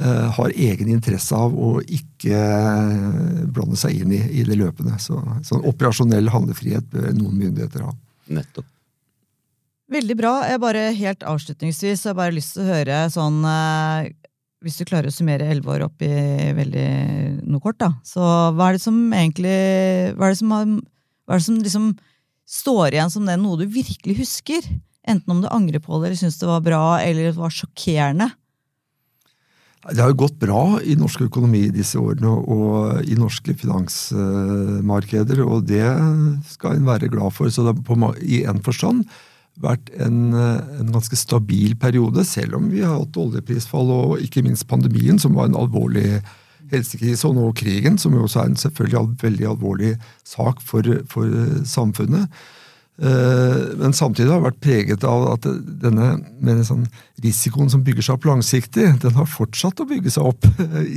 Eh, 0.00 0.30
har 0.32 0.50
egen 0.50 0.88
interesse 0.90 1.36
av 1.38 1.52
å 1.54 1.76
ikke 1.78 2.34
eh, 2.34 3.42
blande 3.46 3.76
seg 3.78 4.00
inn 4.02 4.10
i, 4.16 4.18
i 4.40 4.42
det 4.42 4.56
løpende. 4.58 4.96
Så, 4.98 5.20
sånn 5.46 5.62
operasjonell 5.70 6.32
handlefrihet 6.34 6.88
bør 6.90 7.12
noen 7.14 7.36
myndigheter 7.38 7.84
ha. 7.86 7.92
Nettopp. 8.34 8.66
Veldig 9.94 10.16
bra. 10.18 10.32
Jeg 10.50 10.62
bare 10.64 10.82
Helt 10.98 11.22
avslutningsvis 11.22 12.02
har 12.08 12.10
jeg 12.10 12.18
bare 12.18 12.34
lyst 12.34 12.56
til 12.56 12.64
å 12.64 12.72
høre 12.72 12.98
sånn 13.14 13.38
eh, 13.46 14.10
Hvis 14.64 14.78
du 14.80 14.86
klarer 14.88 15.10
å 15.10 15.14
summere 15.14 15.46
elleve 15.52 15.74
år 15.74 15.84
opp 15.86 16.02
i 16.04 16.10
veldig 16.56 16.88
noe 17.44 17.60
kort, 17.60 17.78
da. 17.82 17.90
Så 18.06 18.22
hva 18.24 18.70
er 18.70 18.78
det 18.78 18.84
som 18.84 18.96
egentlig 19.12 19.56
Hva 20.16 20.28
er 20.28 20.32
det 20.32 20.40
som, 20.40 20.54
har, 20.56 20.70
er 21.28 21.40
det 21.42 21.46
som 21.46 21.60
liksom 21.60 21.90
står 22.48 22.96
igjen 22.96 23.12
som 23.12 23.28
det 23.28 23.36
noe 23.40 23.60
du 23.60 23.66
virkelig 23.68 24.16
husker? 24.22 24.64
Enten 25.04 25.34
om 25.34 25.42
du 25.44 25.50
angrer 25.52 25.84
på 25.84 25.98
det 26.00 26.08
eller 26.08 26.22
syns 26.22 26.40
det 26.40 26.48
var 26.48 26.64
bra 26.64 26.84
eller 27.02 27.28
det 27.28 27.36
var 27.36 27.52
sjokkerende. 27.52 28.30
Det 29.84 30.00
har 30.00 30.14
jo 30.14 30.22
gått 30.22 30.38
bra 30.40 30.62
i 30.80 30.94
norsk 30.96 31.26
økonomi 31.26 31.66
disse 31.72 32.00
årene, 32.00 32.30
og 32.32 33.04
i 33.04 33.18
norske 33.20 33.52
finansmarkeder, 33.60 35.42
og 35.44 35.66
det 35.68 35.84
skal 36.48 36.78
en 36.78 36.88
være 36.88 37.10
glad 37.12 37.34
for. 37.36 37.52
Så 37.52 37.68
på, 37.84 37.98
i 38.24 38.46
en 38.48 38.62
forstand 38.64 39.04
vært 39.62 39.90
en, 40.02 40.34
en, 40.34 40.90
ganske 40.94 41.16
stabil 41.18 41.76
periode, 41.78 42.24
selv 42.26 42.58
om 42.58 42.70
vi 42.72 42.82
har 42.82 42.96
hatt 42.98 43.20
oljeprisfall 43.20 43.92
og 43.94 44.24
ikke 44.24 44.42
minst 44.46 44.66
pandemien, 44.70 45.20
som 45.22 45.36
var 45.38 45.48
en 45.48 45.58
alvorlig 45.58 46.18
helsekrise, 46.72 47.28
og 47.28 47.36
nå 47.36 47.52
krigen, 47.58 47.98
som 48.00 48.16
jo 48.16 48.24
også 48.26 48.42
er 48.42 48.50
en 48.50 48.60
selvfølgelig 48.60 49.22
veldig 49.22 49.48
alvorlig 49.52 49.94
sak 50.26 50.62
for, 50.64 50.88
for 51.10 51.30
samfunnet. 51.68 52.26
Eh, 53.02 53.62
men 53.78 53.92
samtidig 53.92 54.30
har 54.30 54.38
det 54.38 54.48
vært 54.48 54.60
preget 54.62 55.06
av 55.08 55.24
at 55.32 55.48
denne 55.82 56.62
sånn 56.66 56.84
risikoen 57.24 57.72
som 57.72 57.82
bygger 57.86 58.06
seg 58.06 58.18
opp 58.18 58.28
langsiktig, 58.30 58.86
den 59.02 59.16
har 59.18 59.30
fortsatt 59.30 59.82
å 59.82 59.88
bygge 59.90 60.14
seg 60.14 60.28
opp 60.30 60.46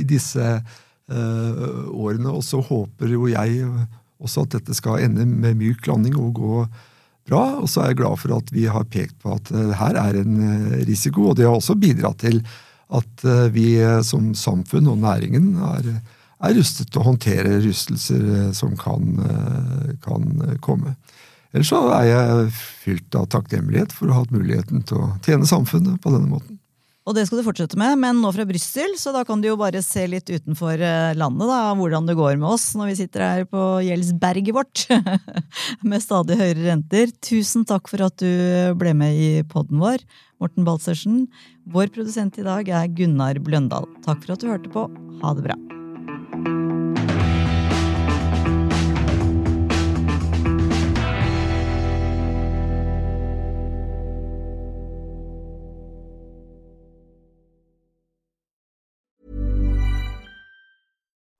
i 0.00 0.04
disse 0.06 0.44
eh, 0.58 1.64
årene. 1.90 2.30
Og 2.30 2.44
så 2.46 2.62
håper 2.62 3.14
jo 3.14 3.26
jeg 3.30 3.64
også 4.18 4.46
at 4.46 4.54
dette 4.58 4.76
skal 4.78 5.02
ende 5.02 5.26
med 5.26 5.58
myk 5.58 5.90
landing 5.90 6.16
og 6.18 6.38
gå 6.38 6.62
bra. 7.28 7.42
Og 7.62 7.68
så 7.70 7.82
er 7.82 7.92
jeg 7.92 8.00
glad 8.02 8.18
for 8.22 8.36
at 8.38 8.52
vi 8.54 8.66
har 8.70 8.88
pekt 8.90 9.18
på 9.22 9.36
at 9.36 9.52
eh, 9.54 9.74
her 9.78 10.00
er 10.00 10.20
en 10.22 10.38
risiko, 10.88 11.30
og 11.30 11.38
det 11.38 11.46
har 11.48 11.56
også 11.56 11.78
bidratt 11.78 12.24
til 12.24 12.42
at 12.88 13.20
vi 13.52 13.74
som 14.00 14.30
samfunn 14.32 14.86
og 14.88 15.02
næringen 15.02 15.58
er, 15.60 15.90
er 16.40 16.54
rustet 16.56 16.88
til 16.88 17.02
å 17.02 17.10
håndtere 17.10 17.58
rystelser 17.60 18.46
som 18.56 18.78
kan, 18.80 19.10
kan 20.00 20.24
komme. 20.64 20.94
Ellers 21.52 21.68
så 21.68 21.82
er 21.98 22.06
jeg 22.08 22.48
fylt 22.56 23.18
av 23.20 23.28
takknemlighet 23.32 23.92
for 23.92 24.08
å 24.08 24.16
ha 24.16 24.22
hatt 24.22 24.32
muligheten 24.32 24.86
til 24.88 25.02
å 25.04 25.10
tjene 25.26 25.48
samfunnet 25.48 26.00
på 26.00 26.14
denne 26.14 26.32
måten. 26.32 26.56
Og 27.08 27.14
det 27.16 27.24
skal 27.24 27.40
du 27.40 27.46
fortsette 27.46 27.78
med, 27.80 27.96
men 28.02 28.18
nå 28.20 28.28
fra 28.36 28.44
Brussel, 28.44 28.92
så 29.00 29.14
da 29.16 29.22
kan 29.24 29.40
du 29.40 29.48
jo 29.48 29.56
bare 29.56 29.80
se 29.84 30.02
litt 30.10 30.28
utenfor 30.28 30.76
eh, 30.76 31.14
landet 31.16 31.48
da, 31.48 31.60
hvordan 31.78 32.08
det 32.08 32.18
går 32.18 32.36
med 32.36 32.50
oss 32.50 32.66
når 32.76 32.90
vi 32.90 32.96
sitter 32.98 33.24
her 33.24 33.46
på 33.48 33.62
gjeldsberget 33.86 34.52
vårt 34.52 34.84
med 35.88 36.04
stadig 36.04 36.36
høyere 36.36 36.66
renter. 36.66 37.14
Tusen 37.24 37.64
takk 37.68 37.88
for 37.88 38.04
at 38.04 38.20
du 38.20 38.76
ble 38.76 38.92
med 38.98 39.16
i 39.16 39.30
podden 39.48 39.80
vår, 39.80 40.04
Morten 40.42 40.68
Balsersen. 40.68 41.24
Vår 41.72 41.88
produsent 41.96 42.36
i 42.36 42.44
dag 42.44 42.68
er 42.68 42.92
Gunnar 42.92 43.40
Bløndal. 43.40 43.88
Takk 44.04 44.20
for 44.26 44.36
at 44.36 44.44
du 44.44 44.52
hørte 44.52 44.76
på. 44.76 44.84
Ha 45.24 45.32
det 45.38 45.48
bra. 45.48 45.77